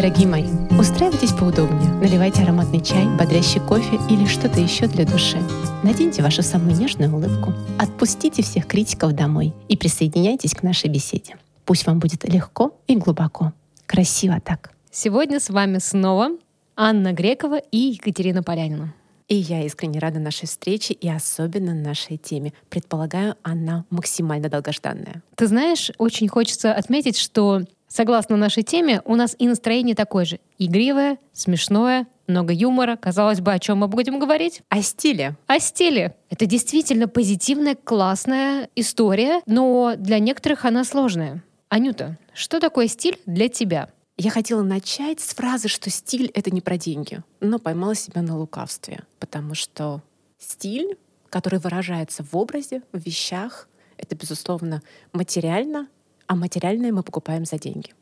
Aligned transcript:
Дорогие 0.00 0.28
мои, 0.28 0.44
устраивайтесь 0.78 1.32
поудобнее, 1.32 1.90
наливайте 1.94 2.44
ароматный 2.44 2.80
чай, 2.80 3.04
бодрящий 3.18 3.60
кофе 3.60 3.96
или 4.08 4.26
что-то 4.26 4.60
еще 4.60 4.86
для 4.86 5.04
души. 5.04 5.38
Наденьте 5.82 6.22
вашу 6.22 6.44
самую 6.44 6.76
нежную 6.76 7.12
улыбку, 7.12 7.52
отпустите 7.80 8.44
всех 8.44 8.68
критиков 8.68 9.12
домой 9.14 9.52
и 9.66 9.76
присоединяйтесь 9.76 10.54
к 10.54 10.62
нашей 10.62 10.88
беседе. 10.88 11.36
Пусть 11.64 11.84
вам 11.84 11.98
будет 11.98 12.22
легко 12.22 12.78
и 12.86 12.94
глубоко. 12.94 13.52
Красиво 13.86 14.40
так. 14.40 14.70
Сегодня 14.92 15.40
с 15.40 15.50
вами 15.50 15.78
снова 15.78 16.28
Анна 16.76 17.12
Грекова 17.12 17.58
и 17.58 17.78
Екатерина 17.78 18.44
Полянина. 18.44 18.94
И 19.26 19.34
я 19.34 19.64
искренне 19.64 19.98
рада 19.98 20.20
нашей 20.20 20.46
встрече 20.46 20.94
и 20.94 21.08
особенно 21.08 21.74
нашей 21.74 22.18
теме. 22.18 22.52
Предполагаю, 22.70 23.34
она 23.42 23.84
максимально 23.90 24.48
долгожданная. 24.48 25.24
Ты 25.34 25.48
знаешь, 25.48 25.90
очень 25.98 26.28
хочется 26.28 26.72
отметить, 26.72 27.18
что 27.18 27.62
согласно 27.88 28.36
нашей 28.36 28.62
теме 28.62 29.02
у 29.04 29.14
нас 29.14 29.34
и 29.38 29.48
настроение 29.48 29.94
такое 29.94 30.24
же. 30.24 30.40
Игривое, 30.58 31.18
смешное, 31.32 32.06
много 32.26 32.52
юмора. 32.52 32.96
Казалось 32.96 33.40
бы, 33.40 33.52
о 33.52 33.58
чем 33.58 33.78
мы 33.78 33.88
будем 33.88 34.18
говорить? 34.18 34.62
О 34.68 34.82
стиле. 34.82 35.36
О 35.46 35.58
стиле. 35.58 36.14
Это 36.30 36.46
действительно 36.46 37.08
позитивная, 37.08 37.74
классная 37.74 38.68
история, 38.76 39.40
но 39.46 39.94
для 39.96 40.18
некоторых 40.18 40.64
она 40.64 40.84
сложная. 40.84 41.42
Анюта, 41.68 42.16
что 42.32 42.60
такое 42.60 42.86
стиль 42.86 43.18
для 43.26 43.48
тебя? 43.48 43.90
Я 44.16 44.30
хотела 44.30 44.62
начать 44.62 45.20
с 45.20 45.34
фразы, 45.34 45.68
что 45.68 45.90
стиль— 45.90 46.30
это 46.34 46.50
не 46.50 46.60
про 46.60 46.76
деньги, 46.76 47.22
но 47.40 47.58
поймала 47.58 47.94
себя 47.94 48.20
на 48.20 48.36
лукавстве, 48.36 49.04
потому 49.20 49.54
что 49.54 50.02
стиль, 50.38 50.96
который 51.30 51.60
выражается 51.60 52.24
в 52.24 52.36
образе, 52.36 52.82
в 52.92 52.98
вещах, 52.98 53.68
это, 53.96 54.16
безусловно, 54.16 54.82
материально, 55.12 55.88
а 56.28 56.36
материальное 56.36 56.92
мы 56.92 57.02
покупаем 57.02 57.44
за 57.44 57.58
деньги. 57.58 57.92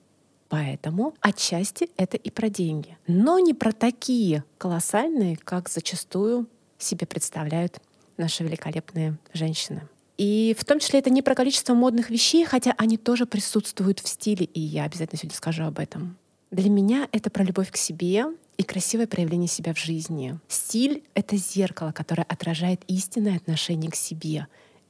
Поэтому 0.48 1.14
отчасти 1.20 1.88
это 1.96 2.16
и 2.16 2.30
про 2.30 2.50
деньги. 2.50 2.98
Но 3.06 3.38
не 3.38 3.55
про 3.55 3.72
такие 3.72 4.44
колоссальные, 4.58 5.36
как 5.36 5.68
зачастую 5.68 6.46
себе 6.78 7.06
представляют 7.06 7.80
наши 8.16 8.44
великолепные 8.44 9.16
женщины. 9.33 9.83
И 10.18 10.56
в 10.58 10.64
том 10.64 10.78
числе 10.78 11.00
это 11.00 11.10
не 11.10 11.22
про 11.22 11.34
количество 11.34 11.74
модных 11.74 12.10
вещей, 12.10 12.44
хотя 12.44 12.74
они 12.78 12.96
тоже 12.96 13.27
присутствуют 13.27 14.00
в 14.00 14.08
стиле, 14.08 14.46
и 14.46 14.61
я 14.61 14.84
обязательно 14.84 15.18
сегодня 15.18 15.36
скажу 15.36 15.64
об 15.64 15.78
этом. 15.78 16.16
Для 16.50 16.70
меня 16.70 17.08
это 17.12 17.28
про 17.28 17.42
любовь 17.44 17.70
к 17.70 17.77
себе 17.77 18.27
и 18.56 18.62
красивое 18.62 19.06
проявление 19.06 19.48
себя 19.48 19.74
в 19.74 19.78
жизни. 19.78 20.38
Стиль— 20.48 21.02
это 21.14 21.36
зеркало, 21.36 21.92
которое 21.92 22.22
отражает 22.22 22.80
истинное 22.86 23.36
отношение 23.36 23.90
к 23.90 23.96
себе. 23.96 24.46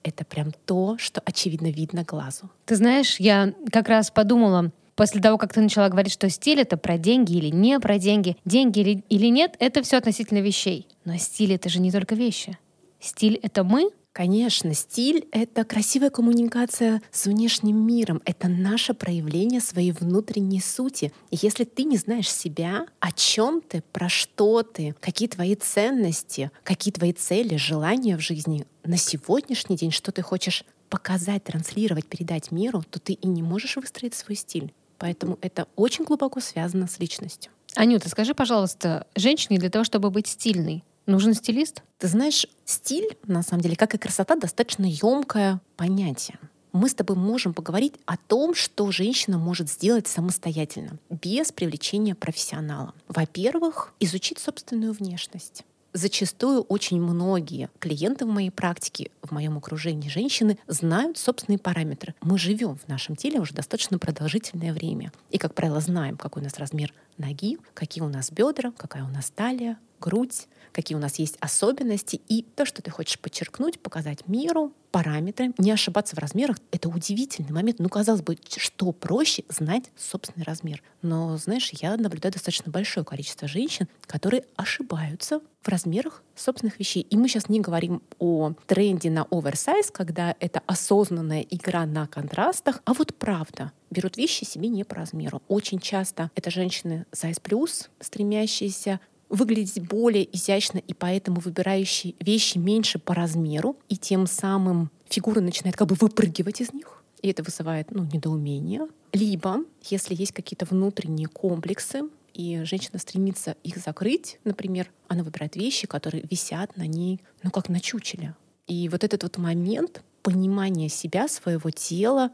Это 0.07 0.25
прям 0.25 0.53
то, 0.67 0.97
что 0.99 1.21
очевидно 1.25 1.67
видно 1.67 2.05
глазу. 2.05 2.49
Ты 2.65 2.77
знаешь, 2.77 3.19
я 3.19 3.53
как 3.73 3.89
раз 3.89 4.13
подумала, 4.13 4.71
после 4.95 5.21
того, 5.21 5.37
как 5.37 5.53
ты 5.53 5.61
начала 5.61 5.89
говорить, 5.89 6.13
что 6.13 6.31
стиль 6.31 6.61
это 6.61 6.77
про 6.77 6.97
деньги 6.97 7.37
или 7.37 7.49
не 7.49 7.81
про 7.81 7.99
деньги, 7.99 8.37
деньги 8.45 8.79
или, 8.79 9.05
или 9.09 9.27
нет, 9.27 9.57
это 9.59 9.83
все 9.83 9.97
относительно 9.97 10.39
вещей. 10.39 10.87
Но 11.05 11.17
стиль 11.17 11.55
это 11.55 11.69
же 11.69 11.81
не 11.81 11.91
только 11.91 12.15
вещи. 12.15 12.57
Стиль 13.01 13.41
это 13.43 13.65
мы, 13.65 13.91
Конечно, 14.17 14.73
стиль— 14.73 15.29
это 15.31 15.63
красивая 15.67 16.09
коммуникация 16.09 17.03
с 17.13 17.27
внешним 17.27 17.87
миром. 17.87 18.23
Это 18.25 18.49
наше 18.49 18.95
проявление 18.95 19.61
своей 19.61 19.93
внутренней 19.93 20.63
сути. 20.63 21.13
И 21.31 21.37
если 21.43 21.65
ты 21.65 21.85
не 21.85 21.99
знаешь 21.99 22.33
себя, 22.33 22.87
о 22.99 23.13
чем 23.13 23.61
ты, 23.61 23.83
про 23.93 24.09
что 24.09 24.63
ты, 24.63 24.95
какие 25.01 25.29
твои 25.29 25.55
ценности, 25.55 26.51
какие 26.63 26.93
твои 26.93 27.13
цели, 27.13 27.57
желания 27.57 28.17
в 28.17 28.21
жизни 28.21 28.65
на 28.87 28.97
сегодняшний 28.97 29.77
день, 29.77 29.91
что 29.91 30.13
ты 30.13 30.23
хочешь 30.23 30.65
показать, 30.89 31.45
транслировать, 31.45 32.07
передать 32.07 32.51
миру, 32.51 32.85
то 32.89 33.01
ты 33.01 33.15
и 33.15 33.27
не 33.27 33.43
можешь 33.43 33.77
выстроить 33.77 34.15
свой 34.15 34.37
стиль. 34.37 34.73
Поэтому 34.99 35.39
это 35.43 35.67
очень 35.77 36.05
глубоко 36.05 36.41
связано 36.41 36.87
с 36.87 36.99
личностью. 36.99 37.53
Анюта, 37.75 38.09
скажи, 38.09 38.35
пожалуйста, 38.35 39.07
женщине 39.15 39.59
для 39.59 39.69
того, 39.69 39.85
чтобы 39.85 40.11
быть 40.11 40.27
стильной, 40.27 40.83
Нужен 41.07 41.35
стилист? 41.35 41.83
Ты 41.99 42.09
знаешь, 42.09 42.47
стиль, 42.65 43.17
на 43.27 43.43
самом 43.43 43.63
деле, 43.63 43.77
как 43.77 43.95
и 43.95 43.99
красота, 43.99 44.35
достаточно 44.35 44.85
емкое 44.85 45.61
понятие. 45.77 46.39
Мы 46.73 46.89
с 46.89 46.95
тобой 46.95 47.17
можем 47.17 47.55
поговорить 47.55 47.95
о 48.07 48.17
том, 48.17 48.55
что 48.55 48.91
женщина 48.91 49.39
может 49.39 49.71
сделать 49.71 50.09
самостоятельно, 50.09 50.99
без 51.09 51.53
привлечения 51.53 52.17
профессионала. 52.17 52.93
Во-первых, 53.09 53.95
изучить 54.01 54.41
собственную 54.41 54.93
внешность. 54.93 55.65
Зачастую 55.97 56.61
очень 56.61 57.01
многие 57.01 57.71
клиенты 57.79 58.27
в 58.27 58.29
моей 58.29 58.51
практике, 58.51 59.11
в 59.23 59.31
моем 59.31 59.57
окружении 59.57 60.11
женщины 60.11 60.59
знают 60.67 61.17
собственные 61.17 61.59
параметры. 61.59 62.15
Мы 62.21 62.37
живем 62.37 62.77
в 62.77 62.87
нашем 62.87 63.17
теле 63.17 63.41
уже 63.41 63.55
достаточно 63.55 63.99
продолжительное 63.99 64.75
время. 64.75 65.11
И, 65.31 65.39
как 65.39 65.55
правило, 65.55 65.81
знаем, 65.81 66.19
какой 66.19 66.43
у 66.43 66.45
нас 66.45 66.59
размер 66.59 66.93
ноги, 67.17 67.57
какие 67.73 68.05
у 68.05 68.11
нас 68.11 68.31
бедра, 68.31 68.73
какая 68.77 69.05
у 69.05 69.09
нас 69.09 69.33
талия, 69.35 69.79
грудь, 70.01 70.47
какие 70.73 70.97
у 70.97 71.01
нас 71.01 71.19
есть 71.19 71.37
особенности, 71.41 72.21
и 72.29 72.43
то, 72.43 72.67
что 72.67 72.83
ты 72.83 72.91
хочешь 72.91 73.19
подчеркнуть, 73.19 73.81
показать 73.81 74.29
миру, 74.29 74.73
параметры, 74.91 75.53
не 75.59 75.71
ошибаться 75.73 76.17
в 76.17 76.19
размерах. 76.19 76.59
Это 76.71 76.89
удивительный 76.89 77.53
момент. 77.53 77.79
Ну, 77.81 77.89
казалось 77.89 78.23
бы, 78.23 78.39
что 78.57 78.93
проще 78.93 79.45
знать 79.49 79.91
собственный 79.97 80.45
размер. 80.45 80.83
Но, 81.03 81.37
знаешь, 81.37 81.71
я 81.73 81.97
наблюдаю 81.97 82.33
достаточно 82.33 82.73
большое 82.73 83.05
количество 83.05 83.47
женщин, 83.47 83.89
которые 84.07 84.45
ошибаются 84.57 85.41
в 85.61 85.69
размерах 85.69 86.23
собственных 86.35 86.79
вещей. 86.79 87.03
И 87.03 87.17
мы 87.17 87.29
сейчас 87.29 87.49
не 87.49 87.61
говорим 87.61 88.03
о 88.19 88.53
тренде 88.67 89.11
на 89.11 89.27
оверсайз, 89.31 89.91
когда 89.91 90.35
это 90.41 90.63
осознанная 90.67 91.43
игра 91.43 91.85
на 91.85 92.07
контрастах, 92.07 92.81
а 92.85 92.95
вот 92.95 93.15
правда 93.15 93.73
берут 93.91 94.17
вещи 94.17 94.45
себе 94.45 94.69
не 94.69 94.85
по 94.85 94.95
размеру. 94.95 95.43
Очень 95.49 95.79
часто 95.79 96.31
это 96.35 96.51
женщины 96.51 97.05
size 97.13 97.41
плюс, 97.43 97.91
стремящиеся 98.01 99.01
выглядеть 99.29 99.83
более 99.83 100.35
изящно 100.37 100.79
и 100.79 100.95
поэтому 100.95 101.41
выбирающие 101.41 102.15
вещи 102.21 102.59
меньше 102.59 102.99
по 102.99 103.15
размеру, 103.15 103.77
и 103.89 103.97
тем 103.97 104.27
самым 104.27 104.91
фигура 105.09 105.41
начинает 105.41 105.77
как 105.77 105.89
бы 105.89 105.97
выпрыгивать 105.99 106.61
из 106.61 106.73
них, 106.73 107.03
и 107.23 107.29
это 107.29 107.43
вызывает 107.43 107.91
ну, 107.91 108.05
недоумение. 108.05 108.89
Либо, 109.13 109.59
если 109.83 110.15
есть 110.15 110.33
какие-то 110.33 110.65
внутренние 110.67 111.29
комплексы, 111.29 112.03
и 112.35 112.63
женщина 112.65 112.99
стремится 112.99 113.57
их 113.63 113.79
закрыть, 113.79 114.39
например, 114.45 114.91
она 115.09 115.23
выбирает 115.25 115.57
вещи, 115.57 115.87
которые 115.87 116.23
висят 116.31 116.77
на 116.77 116.87
ней, 116.87 117.21
ну, 117.43 117.51
как 117.51 117.71
на 117.71 117.81
чучеле. 117.81 118.35
И 118.67 118.89
вот 118.91 119.05
этот 119.05 119.23
вот 119.23 119.39
момент 119.39 120.03
понимания 120.23 120.89
себя, 120.89 121.29
своего 121.29 121.71
тела, 121.71 122.31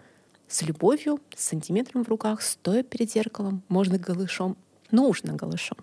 с 0.49 0.63
любовью, 0.63 1.21
с 1.37 1.45
сантиметром 1.45 2.05
в 2.05 2.09
руках, 2.09 2.43
стоя 2.43 2.83
перед 2.83 3.13
зеркалом, 3.13 3.63
можно 3.69 3.97
голышом, 3.97 4.57
нужно 4.91 5.35
голышом. 5.35 5.79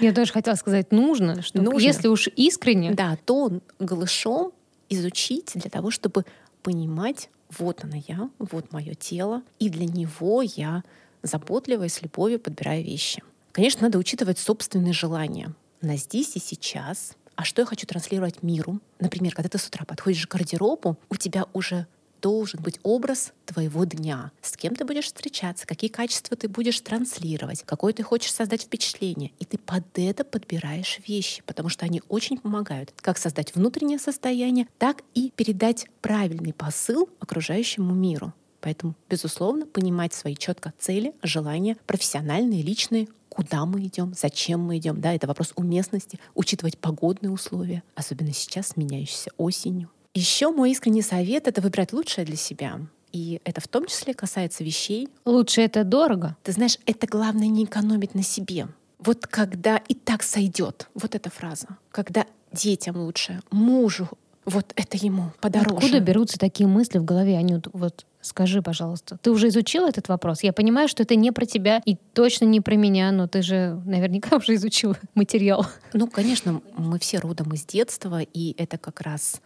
Я 0.00 0.12
тоже 0.12 0.32
хотела 0.32 0.54
сказать, 0.54 0.92
нужно, 0.92 1.42
что 1.42 1.60
нужно. 1.60 1.78
если 1.78 2.08
уж 2.08 2.28
искренне. 2.28 2.92
Да, 2.92 3.18
то 3.24 3.60
голышом 3.78 4.52
изучить 4.88 5.52
для 5.54 5.70
того, 5.70 5.90
чтобы 5.90 6.24
понимать, 6.62 7.30
вот 7.58 7.84
она 7.84 7.96
я, 8.08 8.30
вот 8.38 8.72
мое 8.72 8.94
тело, 8.94 9.42
и 9.58 9.68
для 9.68 9.86
него 9.86 10.42
я 10.42 10.82
заботливо 11.22 11.84
и 11.84 11.88
с 11.88 12.02
любовью 12.02 12.40
подбираю 12.40 12.84
вещи. 12.84 13.22
Конечно, 13.52 13.82
надо 13.82 13.98
учитывать 13.98 14.38
собственные 14.38 14.92
желания 14.92 15.52
на 15.80 15.96
здесь 15.96 16.36
и 16.36 16.38
сейчас. 16.38 17.16
А 17.34 17.44
что 17.44 17.62
я 17.62 17.66
хочу 17.66 17.86
транслировать 17.86 18.42
миру? 18.42 18.80
Например, 19.00 19.34
когда 19.34 19.48
ты 19.48 19.58
с 19.58 19.66
утра 19.66 19.84
подходишь 19.84 20.26
к 20.26 20.32
гардеробу, 20.32 20.96
у 21.08 21.16
тебя 21.16 21.46
уже 21.52 21.86
должен 22.22 22.62
быть 22.62 22.78
образ 22.82 23.32
твоего 23.44 23.84
дня. 23.84 24.30
С 24.40 24.56
кем 24.56 24.74
ты 24.74 24.84
будешь 24.84 25.06
встречаться, 25.06 25.66
какие 25.66 25.90
качества 25.90 26.36
ты 26.36 26.48
будешь 26.48 26.80
транслировать, 26.80 27.64
какое 27.64 27.92
ты 27.92 28.02
хочешь 28.02 28.32
создать 28.32 28.62
впечатление. 28.62 29.32
И 29.40 29.44
ты 29.44 29.58
под 29.58 29.84
это 29.96 30.24
подбираешь 30.24 31.00
вещи, 31.06 31.42
потому 31.44 31.68
что 31.68 31.84
они 31.84 32.00
очень 32.08 32.38
помогают 32.38 32.94
как 32.96 33.18
создать 33.18 33.54
внутреннее 33.54 33.98
состояние, 33.98 34.68
так 34.78 35.02
и 35.14 35.30
передать 35.36 35.86
правильный 36.00 36.54
посыл 36.54 37.10
окружающему 37.18 37.92
миру. 37.92 38.32
Поэтому, 38.60 38.94
безусловно, 39.10 39.66
понимать 39.66 40.14
свои 40.14 40.36
четко 40.36 40.72
цели, 40.78 41.14
желания, 41.22 41.76
профессиональные, 41.86 42.62
личные, 42.62 43.08
куда 43.28 43.66
мы 43.66 43.82
идем, 43.82 44.14
зачем 44.16 44.60
мы 44.60 44.78
идем. 44.78 45.00
Да, 45.00 45.12
это 45.12 45.26
вопрос 45.26 45.52
уместности, 45.56 46.20
учитывать 46.34 46.78
погодные 46.78 47.32
условия, 47.32 47.82
особенно 47.96 48.32
сейчас, 48.32 48.76
меняющейся 48.76 49.32
осенью. 49.36 49.90
Еще 50.14 50.50
мой 50.50 50.72
искренний 50.72 51.02
совет— 51.02 51.46
это 51.48 51.62
выбрать 51.62 51.92
лучшее 51.92 52.26
для 52.26 52.36
себя. 52.36 52.80
И 53.12 53.40
это 53.44 53.60
в 53.60 53.68
том 53.68 53.86
числе 53.86 54.14
касается 54.14 54.62
вещей. 54.62 55.08
Лучше 55.24 55.62
это 55.62 55.84
дорого. 55.84 56.36
Ты 56.42 56.52
знаешь, 56.52 56.78
это 56.86 57.06
главное 57.06 57.48
не 57.48 57.64
экономить 57.64 58.14
на 58.14 58.22
себе. 58.22 58.68
Вот 58.98 59.26
когда 59.26 59.78
и 59.88 59.94
так 59.94 60.22
сойдет, 60.22 60.88
вот 60.94 61.14
эта 61.14 61.30
фраза. 61.30 61.66
Когда 61.90 62.26
детям 62.52 62.96
лучше, 62.96 63.40
мужу, 63.50 64.08
вот 64.44 64.72
это 64.76 64.96
ему 64.96 65.32
подороже. 65.40 65.76
Откуда 65.76 66.00
берутся 66.00 66.38
такие 66.38 66.66
мысли 66.66 66.98
в 66.98 67.04
голове, 67.04 67.36
Анют? 67.36 67.68
Вот 67.72 68.04
скажи, 68.20 68.60
пожалуйста. 68.60 69.18
Ты 69.22 69.30
уже 69.30 69.48
изучила 69.48 69.88
этот 69.88 70.08
вопрос? 70.08 70.42
Я 70.42 70.52
понимаю, 70.52 70.88
что 70.88 71.02
это 71.02 71.14
не 71.14 71.32
про 71.32 71.46
тебя 71.46 71.80
и 71.84 71.96
точно 72.12 72.44
не 72.44 72.60
про 72.60 72.74
меня, 72.74 73.12
но 73.12 73.28
ты 73.28 73.42
же 73.42 73.80
наверняка 73.86 74.36
уже 74.36 74.54
изучила 74.56 74.96
материал. 75.14 75.66
Ну, 75.92 76.06
конечно, 76.06 76.60
мы 76.76 76.98
все 76.98 77.18
родом 77.18 77.52
из 77.54 77.64
детства, 77.64 78.20
и 78.20 78.54
это 78.58 78.78
как 78.78 79.00
раз 79.00 79.40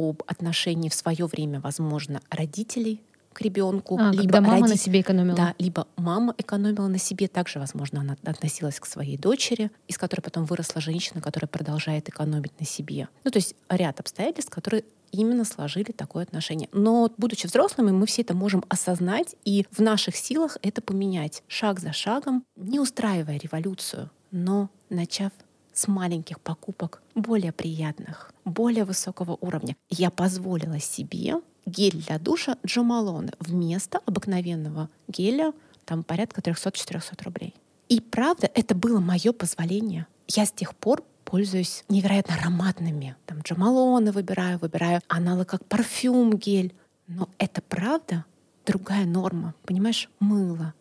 об 0.00 0.22
отношении 0.26 0.88
в 0.88 0.94
свое 0.94 1.26
время, 1.26 1.60
возможно, 1.60 2.20
родителей 2.30 3.02
к 3.32 3.40
ребенку. 3.42 3.96
А, 3.98 4.10
либо 4.10 4.22
когда 4.22 4.40
мама 4.40 4.66
роди- 4.66 4.70
на 4.70 4.76
себе 4.76 5.00
экономила. 5.00 5.36
Да, 5.36 5.54
либо 5.58 5.86
мама 5.96 6.34
экономила 6.36 6.88
на 6.88 6.98
себе. 6.98 7.28
Также, 7.28 7.58
возможно, 7.58 8.00
она 8.00 8.16
относилась 8.24 8.80
к 8.80 8.86
своей 8.86 9.16
дочери, 9.16 9.70
из 9.88 9.98
которой 9.98 10.20
потом 10.20 10.44
выросла 10.46 10.80
женщина, 10.80 11.20
которая 11.20 11.48
продолжает 11.48 12.08
экономить 12.08 12.58
на 12.58 12.66
себе. 12.66 13.08
Ну, 13.24 13.30
то 13.30 13.38
есть 13.38 13.54
ряд 13.68 14.00
обстоятельств, 14.00 14.50
которые 14.50 14.84
именно 15.12 15.44
сложили 15.44 15.92
такое 15.92 16.24
отношение. 16.24 16.68
Но, 16.72 17.12
будучи 17.16 17.46
взрослыми, 17.46 17.90
мы 17.90 18.06
все 18.06 18.22
это 18.22 18.34
можем 18.34 18.64
осознать, 18.68 19.34
и 19.44 19.66
в 19.70 19.80
наших 19.80 20.16
силах 20.16 20.56
это 20.62 20.82
поменять 20.82 21.42
шаг 21.48 21.80
за 21.80 21.92
шагом, 21.92 22.44
не 22.56 22.80
устраивая 22.80 23.38
революцию, 23.38 24.10
но 24.30 24.70
начав 24.88 25.32
с 25.80 25.88
маленьких 25.88 26.40
покупок, 26.40 27.02
более 27.14 27.52
приятных, 27.52 28.32
более 28.44 28.84
высокого 28.84 29.38
уровня. 29.40 29.76
Я 29.88 30.10
позволила 30.10 30.78
себе 30.78 31.40
гель 31.64 32.02
для 32.06 32.18
душа 32.18 32.56
Джомалоне 32.66 33.32
вместо 33.40 34.00
обыкновенного 34.04 34.90
геля 35.08 35.52
там 35.86 36.04
порядка 36.04 36.42
300-400 36.42 37.24
рублей. 37.24 37.54
И 37.88 38.00
правда, 38.00 38.50
это 38.54 38.74
было 38.74 39.00
мое 39.00 39.32
позволение. 39.32 40.06
Я 40.28 40.44
с 40.44 40.52
тех 40.52 40.74
пор 40.76 41.02
пользуюсь 41.24 41.84
невероятно 41.88 42.34
ароматными. 42.34 43.16
Там 43.26 43.40
Джамалоны 43.40 44.12
выбираю, 44.12 44.58
выбираю 44.58 45.00
аналог 45.08 45.48
как 45.48 45.64
парфюм, 45.64 46.36
гель. 46.36 46.74
Но 47.06 47.28
это 47.38 47.62
правда 47.62 48.24
другая 48.66 49.06
норма. 49.06 49.54
Понимаешь, 49.64 50.10
мыло, 50.20 50.74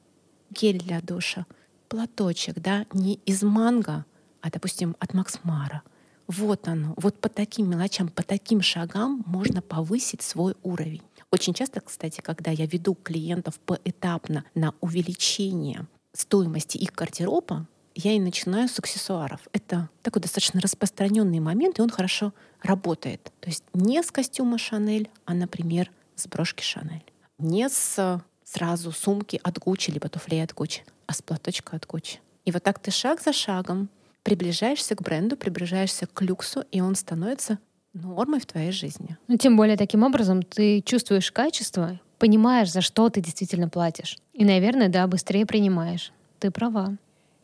гель 0.51 0.79
для 0.79 1.01
душа, 1.01 1.45
платочек, 1.87 2.59
да, 2.59 2.85
не 2.93 3.15
из 3.25 3.41
манго, 3.41 4.05
а, 4.41 4.49
допустим, 4.49 4.95
от 4.99 5.13
Макс 5.13 5.39
Мара. 5.43 5.83
Вот 6.27 6.67
оно. 6.67 6.93
Вот 6.97 7.19
по 7.19 7.29
таким 7.29 7.69
мелочам, 7.69 8.07
по 8.07 8.23
таким 8.23 8.61
шагам 8.61 9.23
можно 9.25 9.61
повысить 9.61 10.21
свой 10.21 10.55
уровень. 10.61 11.01
Очень 11.31 11.53
часто, 11.53 11.81
кстати, 11.81 12.21
когда 12.21 12.51
я 12.51 12.65
веду 12.65 12.95
клиентов 12.95 13.59
поэтапно 13.59 14.45
на 14.55 14.73
увеличение 14.81 15.87
стоимости 16.13 16.77
их 16.77 16.93
гардероба, 16.93 17.67
я 17.95 18.13
и 18.13 18.19
начинаю 18.19 18.69
с 18.69 18.79
аксессуаров. 18.79 19.41
Это 19.51 19.89
такой 20.01 20.21
достаточно 20.21 20.61
распространенный 20.61 21.39
момент, 21.39 21.79
и 21.79 21.81
он 21.81 21.89
хорошо 21.89 22.33
работает. 22.61 23.31
То 23.39 23.49
есть 23.49 23.63
не 23.73 24.01
с 24.01 24.11
костюма 24.11 24.57
Шанель, 24.57 25.09
а, 25.25 25.33
например, 25.33 25.91
с 26.15 26.27
брошки 26.27 26.63
Шанель. 26.63 27.03
Не 27.37 27.69
с 27.69 28.21
сразу 28.43 28.91
сумки 28.91 29.39
от 29.43 29.59
Гуччи, 29.59 29.91
либо 29.91 30.09
туфлей 30.09 30.43
от 30.43 30.53
Гуччи, 30.53 30.83
а 31.07 31.13
с 31.13 31.21
платочка 31.21 31.75
от 31.75 31.85
Гуччи. 31.85 32.19
И 32.45 32.51
вот 32.51 32.63
так 32.63 32.79
ты 32.79 32.91
шаг 32.91 33.21
за 33.21 33.33
шагом 33.33 33.89
приближаешься 34.29 34.95
к 34.95 35.01
бренду, 35.01 35.35
приближаешься 35.35 36.05
к 36.05 36.21
люксу, 36.21 36.63
и 36.71 36.81
он 36.81 36.93
становится 36.93 37.57
нормой 37.93 38.39
в 38.39 38.45
твоей 38.45 38.71
жизни. 38.71 39.17
Ну, 39.27 39.37
тем 39.37 39.57
более 39.57 39.75
таким 39.75 40.03
образом 40.03 40.43
ты 40.43 40.81
чувствуешь 40.81 41.31
качество, 41.31 41.99
понимаешь, 42.19 42.71
за 42.71 42.81
что 42.81 43.09
ты 43.09 43.21
действительно 43.21 43.69
платишь. 43.69 44.19
И, 44.33 44.45
наверное, 44.45 44.87
да, 44.87 45.07
быстрее 45.07 45.47
принимаешь. 45.47 46.11
Ты 46.37 46.51
права. 46.51 46.95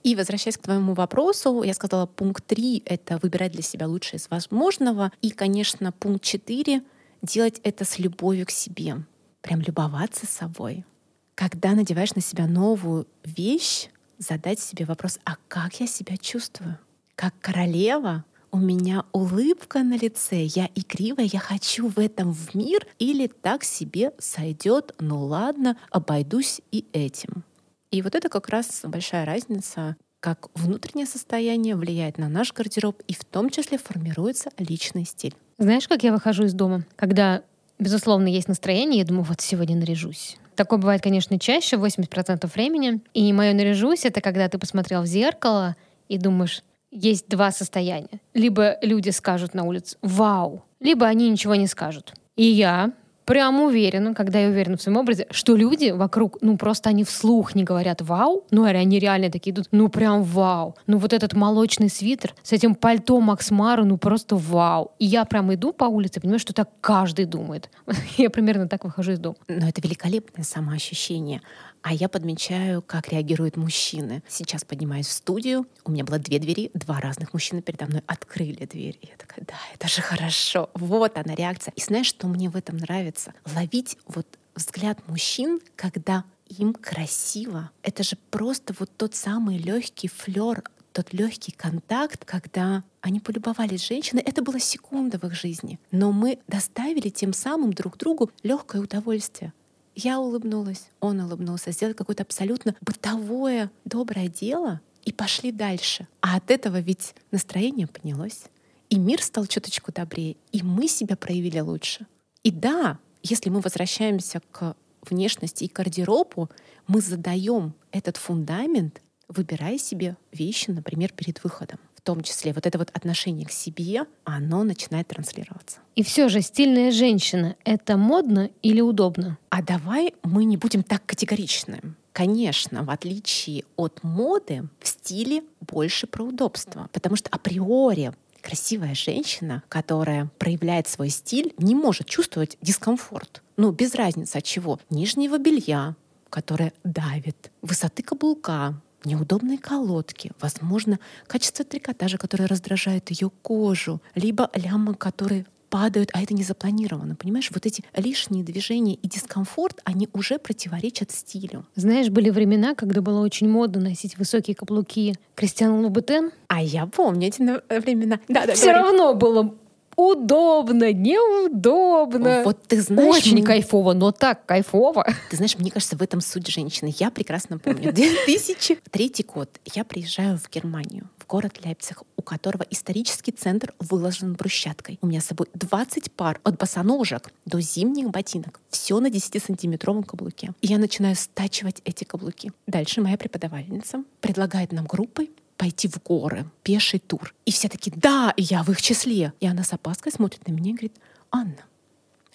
И 0.04 0.16
возвращаясь 0.16 0.58
к 0.58 0.62
твоему 0.62 0.94
вопросу, 0.94 1.64
я 1.64 1.74
сказала, 1.74 2.06
пункт 2.06 2.46
3— 2.46 2.84
это 2.86 3.18
выбирать 3.18 3.54
для 3.54 3.64
себя 3.64 3.88
лучшее 3.88 4.20
из 4.20 4.30
возможного. 4.30 5.12
И, 5.24 5.32
конечно, 5.32 5.92
пункт 5.92 6.24
4— 6.24 6.84
делать 7.24 7.60
это 7.64 7.84
с 7.84 7.98
любовью 7.98 8.46
к 8.46 8.52
себе. 8.52 8.98
Прям 9.42 9.62
любоваться 9.62 10.28
собой. 10.28 10.86
Когда 11.34 11.72
надеваешь 11.72 12.14
на 12.14 12.22
себя 12.22 12.46
новую 12.46 13.08
вещь, 13.24 13.90
задать 14.18 14.60
себе 14.60 14.86
вопрос, 14.86 15.20
а 15.26 15.36
как 15.48 15.80
я 15.80 15.88
себя 15.88 16.18
чувствую? 16.18 16.78
Как 17.16 17.34
королева? 17.42 18.26
У 18.52 18.58
меня 18.58 19.04
улыбка 19.12 19.84
на 19.84 19.98
лице, 19.98 20.44
я 20.44 20.70
игривая, 20.76 21.26
я 21.26 21.40
хочу 21.40 21.90
в 21.90 22.00
этом 22.00 22.32
в 22.32 22.56
мир, 22.56 22.88
или 23.00 23.28
так 23.28 23.66
себе 23.66 24.14
сойдет, 24.18 24.96
ну 25.00 25.26
ладно, 25.26 25.78
обойдусь 25.90 26.62
и 26.72 26.86
этим. 26.94 27.44
И 27.92 28.02
вот 28.02 28.16
это 28.16 28.30
как 28.30 28.50
раз 28.50 28.82
большая 28.84 29.26
разница, 29.26 29.98
как 30.22 30.48
внутреннее 30.56 31.06
состояние 31.06 31.76
влияет 31.76 32.18
на 32.18 32.30
наш 32.30 32.54
гардероб, 32.54 33.02
и 33.08 33.14
в 33.14 33.26
том 33.26 33.50
числе 33.50 33.78
формируется 33.78 34.52
личный 34.58 35.06
стиль. 35.06 35.36
Знаешь, 35.58 35.88
как 35.88 36.04
я 36.04 36.12
выхожу 36.12 36.46
из 36.46 36.54
дома? 36.54 36.84
Когда, 36.96 37.44
безусловно, 37.78 38.28
есть 38.28 38.48
настроение, 38.48 39.00
я 39.00 39.06
думаю, 39.06 39.24
вот 39.24 39.42
сегодня 39.42 39.76
наряжусь. 39.76 40.38
Такое 40.56 40.80
бывает, 40.80 41.02
конечно, 41.02 41.40
чаще, 41.40 41.76
80% 41.76 42.50
времени. 42.54 43.02
И 43.14 43.32
мое 43.34 43.54
наряжусь— 43.54 44.04
это 44.06 44.22
когда 44.22 44.48
ты 44.48 44.58
посмотрел 44.58 45.02
в 45.02 45.06
зеркало 45.06 45.76
и 46.08 46.18
думаешь, 46.18 46.64
есть 46.92 47.28
два 47.28 47.52
состояния. 47.52 48.22
Либо 48.34 48.78
люди 48.82 49.10
скажут 49.10 49.54
на 49.54 49.64
улице 49.64 49.98
«Вау!», 50.02 50.64
либо 50.80 51.06
они 51.08 51.30
ничего 51.30 51.56
не 51.56 51.68
скажут. 51.68 52.14
И 52.36 52.44
я 52.44 52.92
прям 53.26 53.60
уверена, 53.62 54.14
когда 54.14 54.40
я 54.40 54.50
уверена 54.50 54.78
в 54.78 54.82
своем 54.82 54.98
образе, 54.98 55.28
что 55.32 55.56
люди 55.56 55.92
вокруг, 55.92 56.38
ну 56.42 56.58
просто 56.58 56.90
они 56.90 57.04
вслух 57.04 57.56
не 57.56 57.64
говорят 57.64 58.02
«Вау!», 58.02 58.46
ну 58.52 58.64
они 58.64 59.00
реально 59.00 59.30
такие 59.30 59.54
идут 59.54 59.68
«Ну 59.72 59.90
прям 59.90 60.24
вау!», 60.24 60.76
ну 60.88 60.98
вот 60.98 61.14
этот 61.14 61.34
молочный 61.34 61.90
свитер 61.90 62.34
с 62.44 62.54
этим 62.54 62.76
пальто 62.76 63.20
Макс 63.20 63.52
Мара, 63.52 63.84
ну 63.84 63.98
просто 63.98 64.36
вау! 64.36 64.92
И 65.00 65.06
я 65.06 65.26
прям 65.26 65.54
иду 65.54 65.74
по 65.74 65.86
улице, 65.86 66.22
понимаю, 66.22 66.40
что 66.40 66.54
так 66.54 66.70
каждый 66.82 67.26
думает. 67.26 67.70
Я 68.18 68.30
примерно 68.30 68.68
так 68.68 68.84
выхожу 68.84 69.14
из 69.14 69.20
дома. 69.20 69.36
Но 69.48 69.68
это 69.68 69.82
великолепное 69.82 70.44
самоощущение. 70.44 71.42
А 71.86 71.94
я 71.94 72.10
подмечаю, 72.10 72.82
как 72.82 73.10
реагируют 73.10 73.58
мужчины. 73.58 74.24
Сейчас 74.28 74.66
поднимаюсь 74.66 75.06
в 75.06 75.12
студию. 75.12 75.68
У 75.84 75.92
меня 75.92 76.04
было 76.04 76.18
две 76.18 76.40
двери, 76.40 76.72
два 76.74 77.00
разных 77.00 77.32
мужчины 77.32 77.62
передо 77.62 77.86
мной 77.86 78.02
открыли 78.08 78.66
дверь. 78.66 78.98
И 79.04 79.10
я 79.12 79.16
такая, 79.18 79.46
да, 79.46 79.54
это 79.72 79.88
же 79.88 80.02
хорошо. 80.02 80.72
Вот 80.74 81.16
она 81.16 81.36
реакция. 81.36 81.74
И 81.76 81.82
знаешь, 81.82 82.08
что 82.08 82.26
мне 82.26 82.50
в 82.50 82.56
этом 82.56 82.78
нравится? 82.78 83.36
Ловить 83.54 84.00
вот 84.08 84.26
взгляд 84.56 84.98
мужчин, 85.08 85.60
когда 85.76 86.24
им 86.48 86.74
красиво. 86.74 87.70
Это 87.84 88.02
же 88.02 88.18
просто 88.32 88.74
вот 88.80 88.90
тот 88.98 89.14
самый 89.14 89.60
легкий 89.60 90.08
флер, 90.08 90.64
тот 90.92 91.14
легкий 91.14 91.52
контакт, 91.52 92.26
когда 92.26 92.84
они 93.02 93.20
полюбовались 93.20 93.86
женщиной. 93.86 94.24
Это 94.24 94.42
была 94.42 94.58
секунда 94.58 95.20
в 95.20 95.24
их 95.26 95.36
жизни. 95.36 95.80
Но 95.92 96.12
мы 96.12 96.40
доставили 96.48 97.10
тем 97.10 97.32
самым 97.32 97.74
друг 97.74 98.00
другу 98.00 98.32
легкое 98.42 98.82
удовольствие. 98.82 99.54
Я 99.96 100.20
улыбнулась, 100.20 100.90
он 101.00 101.22
улыбнулся, 101.22 101.72
сделали 101.72 101.94
какое-то 101.94 102.24
абсолютно 102.24 102.76
бытовое, 102.82 103.72
доброе 103.86 104.28
дело 104.28 104.82
и 105.06 105.14
пошли 105.14 105.54
дальше. 105.54 106.08
А 106.20 106.36
от 106.36 106.52
этого 106.52 106.80
ведь 106.80 107.16
настроение 107.32 107.88
поднялось. 107.88 108.44
И 108.90 109.00
мир 109.00 109.22
стал 109.22 109.46
чуточку 109.46 109.92
добрее, 109.92 110.36
и 110.52 110.62
мы 110.62 110.88
себя 110.88 111.16
проявили 111.16 111.60
лучше. 111.60 112.06
И 112.44 112.52
да, 112.52 113.00
если 113.24 113.50
мы 113.50 113.62
возвращаемся 113.62 114.42
к 114.52 114.76
внешности 115.02 115.64
и 115.64 115.72
гардеробу, 115.74 116.50
мы 116.88 117.02
задаем 117.02 117.74
этот 117.92 118.18
фундамент, 118.18 119.02
выбирая 119.28 119.78
себе 119.78 120.18
вещи, 120.32 120.72
например, 120.72 121.12
перед 121.14 121.44
выходом. 121.44 121.80
В 122.06 122.14
том 122.14 122.22
числе 122.22 122.54
вот 122.54 122.68
это 122.68 122.78
вот 122.78 122.92
отношение 122.94 123.48
к 123.48 123.52
себе, 123.52 124.04
оно 124.26 124.64
начинает 124.64 125.08
транслироваться. 125.08 125.80
И 125.96 126.04
все 126.04 126.30
же 126.30 126.42
стильная 126.42 126.92
женщина— 126.92 127.56
это 127.66 127.98
модно 127.98 128.52
или 128.62 128.80
удобно? 128.80 129.40
А 129.50 129.64
давай 129.64 130.14
мы 130.22 130.46
не 130.46 130.56
будем 130.56 130.84
так 130.84 131.04
категоричны. 131.08 131.82
Конечно, 132.12 132.84
в 132.84 132.92
отличие 132.92 133.64
от 133.76 134.04
моды, 134.04 134.70
в 134.80 134.88
стиле 134.88 135.42
больше 135.62 136.06
про 136.06 136.26
удобство. 136.26 136.92
Потому 136.94 137.16
что 137.16 137.28
априори 137.32 138.14
красивая 138.40 138.94
женщина, 138.94 139.64
которая 139.68 140.30
проявляет 140.38 140.88
свой 140.88 141.10
стиль, 141.10 141.56
не 141.58 141.74
может 141.74 142.08
чувствовать 142.08 142.56
дискомфорт. 142.62 143.42
Ну, 143.58 143.72
без 143.72 143.96
разницы 143.96 144.38
от 144.38 144.44
чего. 144.44 144.80
Нижнего 144.92 145.40
белья, 145.40 145.96
которое 146.30 146.72
давит, 146.84 147.50
высоты 147.64 148.04
каблука, 148.04 148.80
неудобные 149.06 149.58
колодки, 149.58 150.32
возможно, 150.40 151.00
качество 151.28 151.66
трикотажа, 151.66 152.18
которое 152.18 152.48
раздражает 152.48 153.10
ее 153.12 153.32
кожу, 153.42 154.02
либо 154.16 154.50
лямы, 154.54 154.96
которые 154.96 155.46
падают, 155.70 156.10
а 156.14 156.22
это 156.22 156.34
не 156.34 156.44
запланировано. 156.44 157.16
Понимаешь, 157.16 157.50
вот 157.54 157.66
эти 157.66 157.84
лишние 157.96 158.44
движения 158.44 158.96
и 158.96 159.08
дискомфорт, 159.10 159.82
они 159.84 160.08
уже 160.14 160.40
противоречат 160.40 161.12
стилю. 161.12 161.66
Знаешь, 161.76 162.10
были 162.10 162.30
времена, 162.30 162.76
когда 162.76 163.02
было 163.02 163.20
очень 163.20 163.50
модно 163.50 163.82
носить 163.82 164.18
высокие 164.18 164.56
каблуки 164.56 165.16
Кристиана 165.36 165.82
Лубутен. 165.82 166.32
А 166.48 166.62
я 166.62 166.86
помню 166.86 167.28
эти 167.28 167.42
времена. 167.42 168.20
Да, 168.30 168.46
да, 168.46 168.54
Все 168.54 168.72
равно 168.72 169.16
было 169.16 169.54
удобно, 169.96 170.92
неудобно. 170.94 172.42
Вот 172.44 172.64
ты 172.68 172.82
знаешь, 172.82 173.16
Очень 173.16 173.34
мне- 173.34 173.44
кайфово, 173.44 173.94
но 173.94 174.12
так 174.12 174.46
кайфово. 174.46 175.06
Ты 175.30 175.38
знаешь, 175.38 175.58
мне 175.58 175.72
кажется, 175.72 175.96
в 175.98 176.02
этом 176.02 176.22
суть 176.22 176.48
женщины. 176.48 176.94
Я 176.98 177.12
прекрасно 177.12 177.58
помню. 177.60 177.92
2003 177.94 179.26
год. 179.34 179.50
Я 179.74 179.84
приезжаю 179.84 180.38
в 180.38 180.50
Германию, 180.50 181.10
в 181.18 181.28
город 181.28 181.60
Лейпциг, 181.64 182.04
у 182.18 182.22
которого 182.22 182.66
исторический 182.70 183.32
центр 183.32 183.74
выложен 183.80 184.34
брусчаткой. 184.34 185.00
У 185.02 185.08
меня 185.08 185.22
с 185.22 185.26
собой 185.26 185.48
20 185.54 186.12
пар 186.12 186.40
от 186.44 186.58
босоножек 186.58 187.32
до 187.46 187.60
зимних 187.62 188.10
ботинок. 188.10 188.60
Все 188.70 189.00
на 189.00 189.08
10-сантиметровом 189.08 190.04
каблуке. 190.04 190.52
И 190.62 190.68
я 190.68 190.78
начинаю 190.78 191.16
стачивать 191.16 191.82
эти 191.86 192.04
каблуки. 192.04 192.52
Дальше 192.68 193.02
моя 193.02 193.18
преподавательница 193.18 194.04
предлагает 194.22 194.72
нам 194.72 194.86
группой 194.86 195.32
пойти 195.58 195.88
в 195.88 196.02
горы, 196.04 196.46
пеший 196.64 197.00
тур. 197.00 197.34
И 197.46 197.52
все 197.52 197.70
такие, 197.70 197.94
да, 197.96 198.34
я 198.38 198.64
в 198.64 198.70
их 198.70 198.82
числе. 198.82 199.34
И 199.40 199.48
она 199.48 199.64
с 199.64 199.74
опаской 199.74 200.12
смотрит 200.12 200.48
на 200.48 200.52
меня 200.52 200.72
и 200.72 200.74
говорит, 200.74 200.96
Анна, 201.32 201.66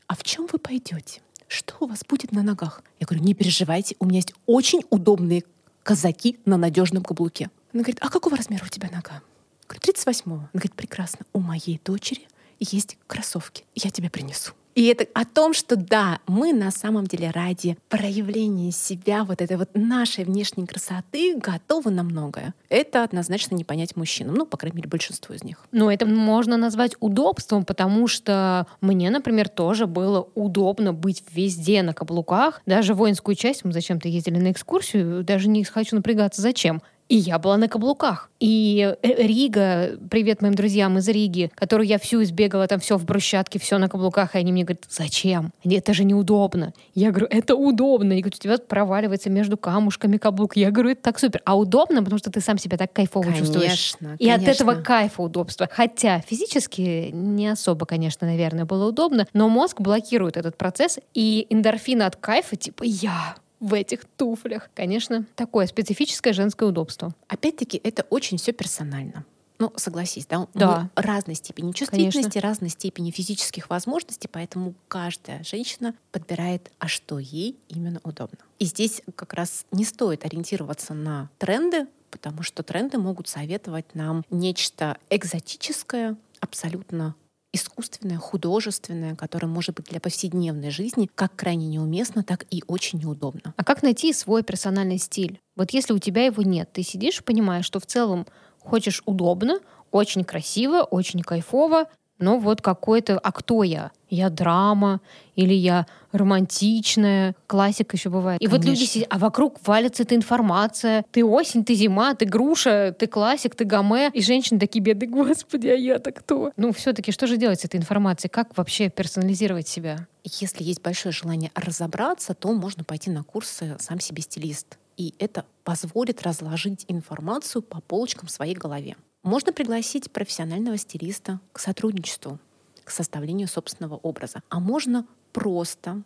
а 0.07 0.15
в 0.15 0.23
чем 0.23 0.47
вы 0.51 0.59
пойдете? 0.59 1.21
что 1.51 1.75
у 1.81 1.87
вас 1.87 2.05
будет 2.09 2.33
на 2.33 2.43
ногах? 2.43 2.83
Я 3.01 3.07
говорю, 3.07 3.25
не 3.25 3.35
переживайте, 3.35 3.97
у 3.99 4.07
меня 4.07 4.19
есть 4.19 4.33
очень 4.47 4.83
удобные 4.89 5.43
казаки 5.83 6.39
на 6.45 6.57
надежном 6.57 7.03
каблуке. 7.03 7.51
Она 7.75 7.83
говорит, 7.83 7.99
а 8.01 8.09
какого 8.09 8.37
размера 8.37 8.65
у 8.65 8.69
тебя 8.69 8.89
нога? 8.91 9.15
Я 9.15 9.21
говорю, 9.69 9.81
38-го. 9.83 10.35
Она 10.35 10.49
говорит, 10.53 10.75
прекрасно, 10.75 11.27
у 11.33 11.41
моей 11.41 11.81
дочери 11.85 12.29
есть 12.61 12.99
кроссовки, 13.07 13.65
я 13.75 13.91
тебе 13.91 14.11
принесу. 14.11 14.53
И 14.81 14.87
это 14.87 15.07
о 15.13 15.27
том, 15.27 15.53
что 15.53 15.77
да, 15.77 16.21
мы 16.27 16.55
на 16.55 16.71
самом 16.71 17.07
деле 17.07 17.29
ради 17.29 17.77
проявления 17.91 18.73
себя, 18.73 19.25
вот 19.25 19.43
этой 19.43 19.59
вот 19.59 19.69
нашей 19.75 20.25
внешней 20.25 20.65
красоты 20.65 21.37
готовы 21.37 21.91
на 21.91 22.03
многое. 22.03 22.55
Это 22.71 23.05
однозначно 23.05 23.57
не 23.57 23.65
понять 23.65 23.95
мужчинам, 23.95 24.37
ну, 24.37 24.47
по 24.47 24.57
крайней 24.57 24.77
мере, 24.77 24.89
большинству 24.89 25.35
из 25.35 25.45
них. 25.45 25.67
Ну, 25.71 25.91
это 25.91 26.07
можно 26.07 26.57
назвать 26.57 26.97
удобством, 26.99 27.67
потому 27.67 28.09
что 28.09 28.67
мне, 28.81 29.11
например, 29.11 29.51
тоже 29.51 29.87
было 29.87 30.27
удобно 30.35 30.95
быть 30.95 31.25
везде 31.31 31.83
на 31.83 31.93
каблуках. 31.93 32.63
Даже 32.65 32.95
воинскую 32.95 33.35
часть 33.35 33.67
мы 33.67 33.75
зачем-то 33.75 34.09
ездили 34.09 34.39
на 34.39 34.51
экскурсию, 34.51 35.23
даже 35.25 35.51
не 35.51 35.63
хочу 35.63 35.95
напрягаться, 35.95 36.41
зачем. 36.41 36.81
И 37.11 37.17
я 37.17 37.41
была 37.41 37.57
на 37.57 37.67
каблуках. 37.67 38.31
И 38.39 38.95
э, 39.03 39.27
Рига, 39.27 39.99
привет 40.09 40.43
моим 40.43 40.55
друзьям 40.55 40.97
из 40.99 41.09
Риги, 41.09 41.51
которую 41.57 41.89
я 41.89 41.99
всю 41.99 42.23
избегала, 42.23 42.69
там 42.69 42.79
все 42.79 42.97
в 42.97 43.05
брусчатке, 43.05 43.59
все 43.59 43.79
на 43.79 43.89
каблуках, 43.89 44.37
и 44.37 44.39
они 44.39 44.53
мне 44.53 44.63
говорят, 44.63 44.85
зачем? 44.89 45.53
Это 45.65 45.93
же 45.93 46.05
неудобно. 46.05 46.73
Я 46.95 47.11
говорю, 47.11 47.27
это 47.29 47.57
удобно. 47.57 48.13
И 48.13 48.21
говорю, 48.21 48.37
у 48.39 48.41
тебя 48.41 48.59
проваливается 48.59 49.29
между 49.29 49.57
камушками 49.57 50.19
каблук. 50.19 50.55
Я 50.55 50.71
говорю, 50.71 50.91
это 50.91 51.03
так 51.03 51.19
супер. 51.19 51.43
А 51.45 51.59
удобно, 51.59 52.05
потому 52.05 52.21
что 52.21 52.31
ты 52.31 52.41
сам 52.41 52.59
себя 52.59 52.79
так 52.79 52.93
кайфово 52.93 53.25
конечно, 53.25 53.45
чувствуешь. 53.45 53.95
И 54.21 54.29
конечно. 54.29 54.35
от 54.35 54.43
этого 54.43 54.75
кайфа 54.81 55.23
удобства. 55.23 55.69
Хотя 55.73 56.21
физически 56.21 57.11
не 57.13 57.49
особо, 57.49 57.87
конечно, 57.87 58.25
наверное, 58.29 58.67
было 58.67 58.89
удобно, 58.89 59.27
но 59.33 59.49
мозг 59.49 59.81
блокирует 59.81 60.37
этот 60.37 60.57
процесс, 60.57 61.01
и 61.13 61.49
эндорфины 61.51 62.05
от 62.05 62.15
кайфа, 62.15 62.55
типа, 62.55 62.85
я 62.85 63.35
в 63.61 63.75
этих 63.75 64.05
туфлях. 64.05 64.71
Конечно, 64.75 65.25
такое 65.37 65.67
специфическое 65.67 66.33
женское 66.33 66.67
удобство. 66.69 67.15
Опять-таки, 67.29 67.81
это 67.85 68.07
очень 68.11 68.39
все 68.39 68.53
персонально. 68.53 69.25
Ну, 69.59 69.71
согласись, 69.77 70.25
да? 70.25 70.49
Да. 70.55 70.89
Мы 70.97 71.03
разной 71.03 71.35
степени 71.35 71.73
чувствительности, 71.73 72.39
разной 72.39 72.71
степени 72.71 73.11
физических 73.11 73.69
возможностей, 73.69 74.27
поэтому 74.27 74.75
каждая 74.89 75.45
женщина 75.45 75.95
подбирает, 76.13 76.71
а 76.79 76.89
что 76.89 77.19
ей 77.19 77.59
именно 77.69 78.01
удобно. 78.03 78.39
И 78.59 78.65
здесь 78.65 79.03
как 79.15 79.35
раз 79.35 79.67
не 79.71 79.85
стоит 79.85 80.25
ориентироваться 80.25 80.95
на 80.95 81.29
тренды, 81.37 81.87
потому 82.11 82.43
что 82.43 82.63
тренды 82.63 82.97
могут 82.97 83.29
советовать 83.29 83.95
нам 83.95 84.25
нечто 84.31 84.97
экзотическое, 85.11 86.17
абсолютно 86.41 87.15
искусственное, 87.53 88.19
художественное, 88.19 89.17
которое 89.17 89.47
может 89.47 89.75
быть 89.75 89.87
для 89.87 90.01
повседневной 90.01 90.71
жизни 90.71 91.11
как 91.15 91.35
крайне 91.35 91.67
неуместно, 91.67 92.23
так 92.23 92.47
и 92.51 92.63
очень 92.67 93.01
неудобно. 93.01 93.55
А 93.57 93.65
как 93.65 93.83
найти 93.83 94.13
свой 94.13 94.43
персональный 94.43 94.99
стиль? 94.99 95.41
Вот 95.57 95.73
если 95.73 95.93
у 95.93 95.99
тебя 95.99 96.25
его 96.25 96.43
нет, 96.43 96.73
ты 96.73 96.83
сидишь 96.83 97.21
и 97.21 97.25
понимаешь, 97.25 97.65
что 97.65 97.81
в 97.81 97.87
целом 97.87 98.27
хочешь 98.59 99.03
удобно, 99.07 99.59
очень 99.91 100.25
красиво, 100.25 100.83
очень 100.83 101.23
кайфово, 101.23 101.89
но 102.21 102.39
вот 102.39 102.61
какой-то, 102.61 103.19
а 103.19 103.33
кто 103.33 103.63
я? 103.63 103.91
Я 104.09 104.29
драма 104.29 105.01
или 105.37 105.55
я 105.55 105.87
романтичная, 106.13 107.35
классика 107.47 107.97
еще 107.97 108.11
бывает. 108.11 108.41
И 108.41 108.47
Конечно. 108.47 108.59
вот 108.59 108.67
люди 108.67 108.85
сидят, 108.85 109.09
а 109.11 109.19
вокруг 109.19 109.59
валится 109.67 110.03
эта 110.03 110.15
информация. 110.17 111.05
Ты 111.13 111.25
осень, 111.25 111.65
ты 111.65 111.75
зима, 111.75 112.15
ты 112.15 112.27
груша, 112.27 112.95
ты 112.99 113.07
классик, 113.07 113.55
ты 113.55 113.65
гаме. 113.65 114.11
И 114.13 114.23
женщины 114.23 114.59
такие 114.59 114.83
беды, 114.83 115.07
господи, 115.07 115.69
а 115.69 115.75
я-то 115.75 116.13
кто? 116.13 116.53
Ну, 116.57 116.73
все-таки 116.73 117.13
что 117.13 117.27
же 117.27 117.37
делать 117.37 117.61
с 117.61 117.65
этой 117.65 117.77
информацией? 117.77 118.31
Как 118.31 118.57
вообще 118.57 118.91
персонализировать 118.91 119.69
себя? 119.69 120.07
Если 120.25 120.65
есть 120.65 120.83
большое 120.83 121.13
желание 121.13 121.53
разобраться, 121.55 122.35
то 122.35 122.53
можно 122.53 122.85
пойти 122.85 123.11
на 123.11 123.23
курсы 123.23 123.77
«Сам 123.79 124.01
себе 124.01 124.23
стилист». 124.23 124.79
И 124.97 125.15
это 125.19 125.47
позволит 125.65 126.23
разложить 126.23 126.85
информацию 126.89 127.63
по 127.63 127.81
полочкам 127.81 128.29
в 128.29 128.31
своей 128.31 128.55
голове. 128.55 128.97
Можно 129.23 129.53
пригласить 129.53 130.11
профессионального 130.11 130.79
стилиста 130.79 131.41
к 131.53 131.59
сотрудничеству, 131.59 132.39
к 132.85 132.91
составлению 132.91 133.49
собственного 133.49 133.97
образа. 133.97 134.43
А 134.49 134.61
можно 134.61 135.07
просто 135.33 136.03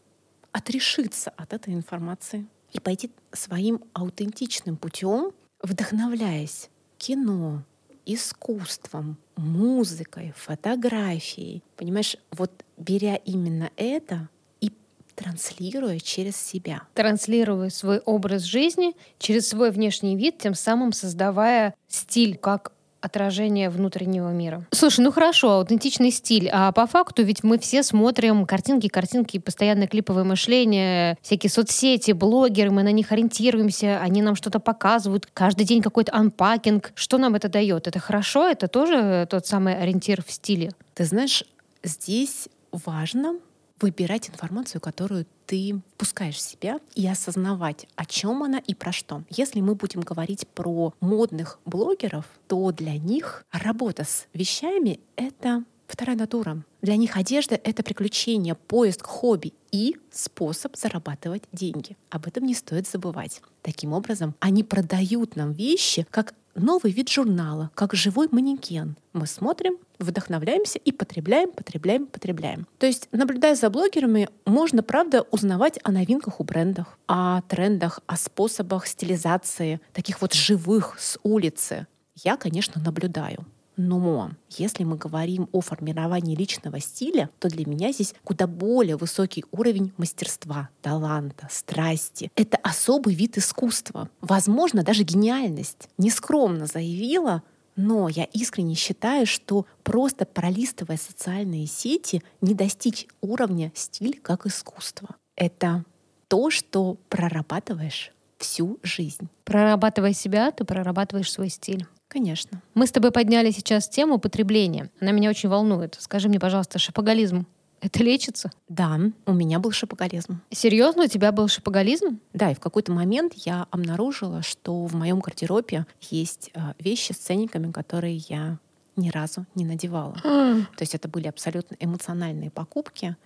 отрешиться 0.52 1.30
от 1.37 1.52
этой 1.52 1.75
информации 1.75 2.47
и 2.73 2.80
пойти 2.80 3.11
своим 3.33 3.83
аутентичным 3.92 4.76
путем, 4.76 5.33
вдохновляясь 5.62 6.71
кино, 6.99 7.62
искусством, 8.04 9.16
музыкой, 9.37 10.35
фотографией. 10.37 11.62
Понимаешь, 11.76 12.16
вот 12.33 12.50
беря 12.76 13.16
именно 13.16 13.71
это 13.76 14.28
и 14.61 14.73
транслируя 15.14 15.99
через 16.00 16.37
себя. 16.37 16.83
Транслируя 16.94 17.71
свой 17.71 18.00
образ 18.00 18.42
жизни 18.42 18.94
через 19.18 19.49
свой 19.49 19.71
внешний 19.71 20.16
вид, 20.16 20.38
тем 20.38 20.54
самым 20.54 20.92
создавая 20.92 21.75
стиль 21.88 22.37
как 22.37 22.73
отражение 23.04 23.68
внутреннего 23.68 24.30
мира. 24.30 24.64
Слушай, 24.70 25.00
ну 25.00 25.12
хорошо, 25.12 25.52
аутентичный 25.52 26.11
стиль. 26.11 26.49
А 26.50 26.73
по 26.73 26.87
факту 26.87 27.23
ведь 27.23 27.44
мы 27.44 27.58
все 27.58 27.82
смотрим 27.82 28.46
картинки, 28.46 28.88
картинки, 28.88 29.38
постоянное 29.38 29.87
клиповое 29.87 30.25
мышление, 30.25 31.18
всякие 31.23 31.50
соцсети, 31.50 32.12
блогеры, 32.12 32.70
мы 32.70 32.82
на 32.82 32.92
них 32.92 33.12
ориентируемся, 33.12 34.00
они 34.00 34.23
нам 34.23 34.37
что-то 34.37 34.58
показывают, 34.58 35.28
каждый 35.32 35.66
день 35.66 35.82
какой-то 35.82 36.14
анпакинг. 36.14 36.92
Что 36.94 37.18
нам 37.18 37.34
это 37.34 37.49
дает? 37.49 37.87
Это 37.87 37.99
хорошо? 37.99 38.49
Это 38.49 38.68
тоже 38.68 39.26
тот 39.30 39.46
самый 39.46 39.76
ориентир 39.76 40.25
в 40.25 40.32
стиле? 40.32 40.70
Ты 40.94 41.04
знаешь, 41.04 41.44
здесь 41.82 42.49
важно 42.73 43.37
выбирать 43.81 44.31
информацию, 44.31 44.81
которую 44.81 45.26
ты 45.47 45.81
впускаешь 45.95 46.37
в 46.37 46.40
себя 46.40 46.81
и 46.95 47.07
осознавать, 47.07 47.87
о 47.97 48.04
чем 48.07 48.43
она 48.43 48.59
и 48.59 48.75
про 48.75 48.93
что. 48.93 49.23
Если 49.31 49.61
мы 49.61 49.75
будем 49.75 50.00
говорить 50.00 50.47
про 50.49 50.95
модных 51.00 51.59
блогеров, 51.64 52.26
то 52.47 52.73
для 52.73 52.97
них 52.97 53.45
работа 53.52 54.04
с 54.04 54.26
вещами— 54.33 55.00
это 55.16 55.64
вторая 55.87 56.16
натура. 56.16 56.62
Для 56.83 56.97
них 56.97 57.16
одежда— 57.16 57.61
это 57.64 57.83
приключение, 57.83 58.54
поиск, 58.54 59.07
хобби 59.07 59.52
и 59.71 59.97
способ 60.11 60.76
зарабатывать 60.76 61.45
деньги. 61.52 61.97
Об 62.11 62.26
этом 62.26 62.45
не 62.45 62.54
стоит 62.54 62.88
забывать. 62.88 63.43
Таким 63.62 63.93
образом, 63.93 64.35
они 64.40 64.64
продают 64.64 65.37
нам 65.37 65.52
вещи 65.52 66.07
как 66.11 66.35
новый 66.54 66.92
вид 66.92 67.08
журнала, 67.08 67.70
как 67.75 67.94
живой 67.94 68.28
манекен. 68.30 68.96
Мы 69.12 69.26
смотрим, 69.26 69.76
вдохновляемся 69.99 70.78
и 70.78 70.92
потребляем, 70.92 71.50
потребляем, 71.52 72.06
потребляем. 72.06 72.66
То 72.78 72.87
есть, 72.87 73.08
наблюдая 73.12 73.54
за 73.54 73.70
блогерами, 73.70 74.28
можно, 74.44 74.82
правда, 74.82 75.23
узнавать 75.30 75.78
о 75.82 75.92
новинках 75.92 76.40
у 76.40 76.44
брендов, 76.44 76.87
о 77.06 77.42
трендах, 77.42 78.00
о 78.06 78.16
способах 78.16 78.87
стилизации, 78.87 79.80
таких 79.92 80.20
вот 80.20 80.32
живых 80.32 80.96
с 80.99 81.18
улицы. 81.23 81.87
Я, 82.16 82.37
конечно, 82.37 82.80
наблюдаю. 82.80 83.46
Но 83.76 84.31
если 84.50 84.85
мы 84.85 84.97
говорим 84.97 85.49
о 85.52 85.61
формировании 85.61 86.37
личного 86.37 86.81
стиля, 86.81 87.31
то 87.38 87.49
для 87.49 87.66
меня 87.66 87.93
здесь 87.93 88.14
куда 88.25 88.47
более 88.47 88.97
высокий 88.97 89.45
уровень 89.50 89.93
мастерства, 89.97 90.69
таланта, 90.83 91.49
страсти. 91.50 92.31
Это 92.37 92.57
особый 92.59 93.14
вид 93.14 93.37
искусства. 93.37 94.09
Возможно, 94.21 94.83
даже 94.83 95.02
гениальность. 95.02 95.88
Нескромно 95.99 96.66
заявила, 96.66 97.43
но 97.76 98.09
я 98.09 98.25
искренне 98.25 98.75
считаю, 98.75 99.26
что 99.26 99.66
просто 99.83 100.25
пролистывая 100.25 100.97
социальные 100.97 101.66
сети, 101.66 102.23
не 102.40 102.54
достичь 102.54 103.09
уровня 103.21 103.73
стиль 103.75 104.21
как 104.21 104.47
искусство. 104.47 105.16
Это 105.37 105.85
то, 106.28 106.50
что 106.50 106.97
прорабатываешь 107.09 108.12
всю 108.38 108.78
жизнь. 108.83 109.28
Прорабатывая 109.45 110.12
себя, 110.12 110.50
ты 110.50 110.64
прорабатываешь 110.64 111.33
свой 111.33 111.49
стиль. 111.49 111.87
Конечно. 112.14 112.62
Мы 112.75 112.87
с 112.87 112.92
тобой 112.92 113.11
подняли 113.11 113.50
сейчас 113.50 113.88
тему 113.88 114.21
потребления. 114.21 114.88
Она 115.00 115.11
меня 115.11 115.30
очень 115.30 115.49
волнует. 115.49 115.97
Скажи 115.99 116.28
мне, 116.28 116.38
пожалуйста, 116.38 116.78
шапоголизм 116.78 117.44
это 117.80 118.02
лечится? 118.02 118.50
Да, 118.68 118.99
у 119.26 119.33
меня 119.35 119.59
был 119.59 119.73
шапоголизм. 119.73 120.40
Серьезно, 120.50 121.04
у 121.04 121.06
тебя 121.06 121.33
был 121.33 121.49
шапоголизм? 121.49 122.21
Да, 122.33 122.50
и 122.50 122.54
в 122.54 122.61
какой-то 122.61 122.92
момент 122.92 123.35
я 123.35 123.66
обнаружила, 123.71 124.42
что 124.42 124.87
в 124.87 124.94
моем 124.94 125.18
гардеробе 125.18 125.87
есть 126.00 126.50
э, 126.54 126.61
вещи 126.78 127.12
с 127.12 127.16
ценниками, 127.16 127.71
которые 127.73 128.16
я 128.28 128.59
ни 128.97 129.11
разу 129.11 129.44
не 129.54 129.66
надевала. 129.66 130.14
То 130.23 130.80
есть 130.80 130.94
это 130.94 131.09
были 131.09 131.26
абсолютно 131.26 131.76
эмоциональные 131.78 132.50
покупки. 132.50 133.16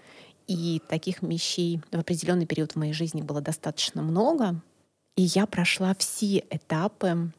И 0.48 0.82
таких 0.88 1.22
вещей 1.22 1.80
в 1.92 1.98
определенный 1.98 2.46
период 2.46 2.72
в 2.72 2.76
моей 2.76 2.94
жизни 2.94 3.20
было 3.20 3.42
достаточно 3.42 4.02
много. 4.02 4.60
И 5.14 5.22
я 5.22 5.46
прошла 5.46 5.94
все 5.94 6.44
этапы 6.50 7.32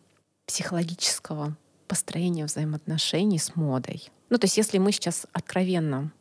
психологического 0.49 1.55
построения 1.87 2.43
взаимоотношений 2.43 3.37
с 3.37 3.55
модой. 3.55 4.09
Ну, 4.31 4.39
то 4.39 4.45
есть, 4.45 4.57
если 4.57 4.79
мы 4.79 4.91
сейчас 4.91 5.27
откровенно 5.31 6.11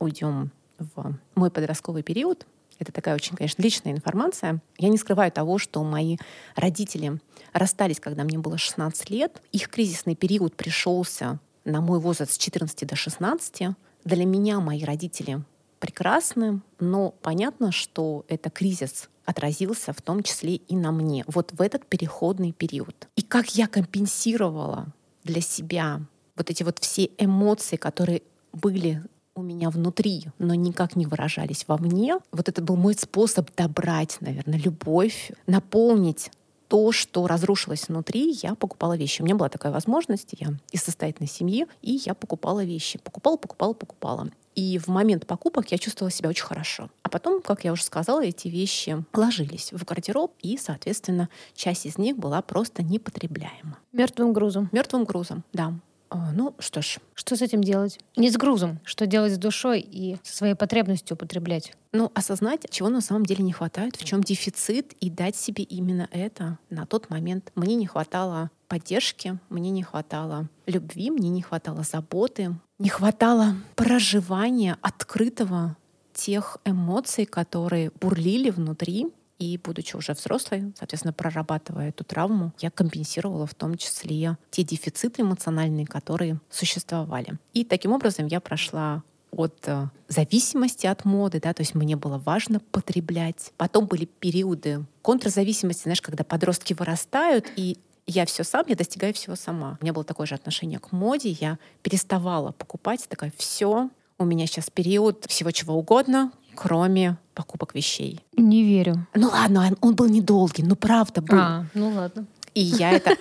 уйдем 0.00 0.50
в 0.78 1.14
мой 1.36 1.52
подростковый 1.52 2.02
период, 2.02 2.46
это 2.80 2.90
такая 2.90 3.14
очень, 3.14 3.36
конечно, 3.36 3.62
личная 3.62 3.92
информация. 3.92 4.60
Я 4.76 4.88
не 4.88 4.98
скрываю 4.98 5.30
того, 5.30 5.58
что 5.58 5.84
мои 5.84 6.16
родители 6.56 7.20
расстались, 7.52 8.00
когда 8.00 8.24
мне 8.24 8.38
было 8.38 8.58
16 8.58 9.08
лет. 9.10 9.40
Их 9.52 9.68
кризисный 9.68 10.16
период 10.16 10.56
пришелся 10.56 11.38
на 11.64 11.80
мой 11.80 12.00
возраст 12.00 12.32
с 12.32 12.38
14 12.38 12.88
до 12.88 12.96
16. 12.96 13.68
Для 14.04 14.24
меня 14.24 14.58
мои 14.58 14.82
родители 14.82 15.44
прекрасны, 15.78 16.60
но 16.80 17.12
понятно, 17.22 17.70
что 17.70 18.24
это 18.26 18.50
кризис 18.50 19.08
отразился 19.26 19.92
в 19.92 20.00
том 20.00 20.22
числе 20.22 20.54
и 20.56 20.76
на 20.76 20.92
мне, 20.92 21.24
вот 21.26 21.52
в 21.52 21.60
этот 21.60 21.84
переходный 21.86 22.52
период. 22.52 23.08
И 23.16 23.22
как 23.22 23.54
я 23.54 23.66
компенсировала 23.66 24.86
для 25.24 25.40
себя 25.40 26.00
вот 26.36 26.50
эти 26.50 26.62
вот 26.62 26.78
все 26.78 27.10
эмоции, 27.18 27.76
которые 27.76 28.22
были 28.52 29.02
у 29.34 29.42
меня 29.42 29.68
внутри, 29.68 30.24
но 30.38 30.54
никак 30.54 30.96
не 30.96 31.06
выражались 31.06 31.66
вовне. 31.68 32.18
Вот 32.32 32.48
это 32.48 32.62
был 32.62 32.76
мой 32.76 32.94
способ 32.94 33.54
добрать, 33.54 34.16
наверное, 34.20 34.58
любовь, 34.58 35.30
наполнить 35.46 36.30
то, 36.68 36.90
что 36.90 37.26
разрушилось 37.26 37.88
внутри, 37.88 38.36
я 38.42 38.54
покупала 38.54 38.96
вещи. 38.96 39.22
У 39.22 39.24
меня 39.24 39.36
была 39.36 39.48
такая 39.48 39.72
возможность, 39.72 40.30
я 40.38 40.54
из 40.72 40.82
состоятельной 40.82 41.28
семьи, 41.28 41.66
и 41.82 42.00
я 42.04 42.14
покупала 42.14 42.64
вещи. 42.64 42.98
Покупала, 42.98 43.36
покупала, 43.36 43.72
покупала. 43.72 44.28
И 44.56 44.78
в 44.78 44.88
момент 44.88 45.26
покупок 45.26 45.70
я 45.70 45.78
чувствовала 45.78 46.10
себя 46.10 46.30
очень 46.30 46.44
хорошо. 46.44 46.90
А 47.02 47.10
потом, 47.10 47.42
как 47.42 47.64
я 47.64 47.72
уже 47.72 47.84
сказала, 47.84 48.24
эти 48.24 48.48
вещи 48.48 49.04
ложились 49.12 49.70
в 49.70 49.84
гардероб, 49.84 50.32
и, 50.40 50.56
соответственно, 50.56 51.28
часть 51.54 51.84
из 51.84 51.98
них 51.98 52.16
была 52.16 52.40
просто 52.40 52.82
непотребляема. 52.82 53.78
Мертвым 53.92 54.32
грузом. 54.32 54.70
Мертвым 54.72 55.04
грузом, 55.04 55.44
да. 55.52 55.74
А, 56.08 56.32
ну 56.32 56.54
что 56.58 56.82
ж. 56.82 56.98
Что 57.14 57.36
с 57.36 57.42
этим 57.42 57.62
делать? 57.62 57.98
Не 58.16 58.30
с 58.30 58.36
грузом. 58.36 58.80
Что 58.84 59.06
делать 59.06 59.34
с 59.34 59.38
душой 59.38 59.80
и 59.80 60.16
со 60.22 60.36
своей 60.36 60.54
потребностью 60.54 61.16
употреблять? 61.16 61.74
Ну, 61.92 62.10
осознать, 62.14 62.66
чего 62.70 62.88
на 62.88 63.00
самом 63.00 63.26
деле 63.26 63.44
не 63.44 63.52
хватает, 63.52 63.96
в 63.96 64.04
чем 64.04 64.22
дефицит, 64.22 64.92
и 65.00 65.10
дать 65.10 65.36
себе 65.36 65.64
именно 65.64 66.08
это 66.12 66.58
на 66.70 66.86
тот 66.86 67.10
момент. 67.10 67.50
Мне 67.56 67.74
не 67.74 67.86
хватало 67.86 68.50
поддержки, 68.68 69.38
мне 69.48 69.70
не 69.70 69.82
хватало 69.82 70.48
любви, 70.66 71.10
мне 71.10 71.28
не 71.28 71.42
хватало 71.42 71.82
заботы, 71.82 72.56
не 72.78 72.88
хватало 72.88 73.56
проживания 73.74 74.76
открытого 74.82 75.76
тех 76.12 76.58
эмоций, 76.64 77.26
которые 77.26 77.90
бурлили 78.00 78.50
внутри, 78.50 79.08
и 79.38 79.58
будучи 79.62 79.96
уже 79.96 80.12
взрослой, 80.12 80.72
соответственно, 80.78 81.12
прорабатывая 81.12 81.90
эту 81.90 82.04
травму, 82.04 82.52
я 82.58 82.70
компенсировала 82.70 83.46
в 83.46 83.54
том 83.54 83.76
числе 83.76 84.38
те 84.50 84.62
дефициты 84.62 85.22
эмоциональные, 85.22 85.86
которые 85.86 86.40
существовали. 86.48 87.38
И 87.52 87.64
таким 87.64 87.92
образом 87.92 88.26
я 88.26 88.40
прошла 88.40 89.02
от 89.30 89.54
э, 89.66 89.88
зависимости 90.08 90.86
от 90.86 91.04
моды, 91.04 91.40
да, 91.40 91.52
то 91.52 91.60
есть 91.60 91.74
мне 91.74 91.96
было 91.96 92.16
важно 92.18 92.60
потреблять. 92.60 93.52
Потом 93.58 93.86
были 93.86 94.06
периоды 94.06 94.86
контрзависимости, 95.02 95.82
знаешь, 95.82 96.00
когда 96.00 96.24
подростки 96.24 96.72
вырастают, 96.72 97.46
и 97.56 97.76
я 98.06 98.24
все 98.26 98.44
сам, 98.44 98.64
я 98.68 98.76
достигаю 98.76 99.12
всего 99.14 99.36
сама. 99.36 99.78
У 99.80 99.84
меня 99.84 99.92
было 99.92 100.04
такое 100.04 100.26
же 100.26 100.34
отношение 100.34 100.78
к 100.78 100.92
моде, 100.92 101.30
я 101.30 101.58
переставала 101.82 102.52
покупать, 102.52 103.06
такая, 103.08 103.32
все, 103.36 103.90
у 104.18 104.24
меня 104.24 104.46
сейчас 104.46 104.70
период 104.70 105.26
всего 105.28 105.50
чего 105.50 105.74
угодно, 105.74 106.32
кроме 106.54 107.18
покупок 107.34 107.74
вещей. 107.74 108.20
Не 108.36 108.64
верю. 108.64 109.06
Ну 109.14 109.28
ладно, 109.28 109.66
он, 109.66 109.76
он 109.80 109.94
был 109.94 110.06
недолгий, 110.06 110.64
ну 110.64 110.76
правда 110.76 111.20
был. 111.20 111.38
А, 111.38 111.66
ну 111.74 111.90
ладно. 111.90 112.26
И 112.54 112.62
я 112.62 112.92
это 112.92 113.14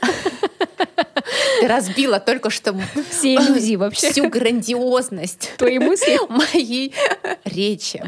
разбила 1.68 2.20
только 2.20 2.50
что 2.50 2.74
все 3.10 3.36
иллюзии 3.36 3.76
вообще. 3.78 4.12
Всю 4.12 4.30
грандиозность 4.30 5.52
твоей 5.58 5.80
мысли 5.80 6.18
моей 6.30 6.94
речи. 7.44 8.04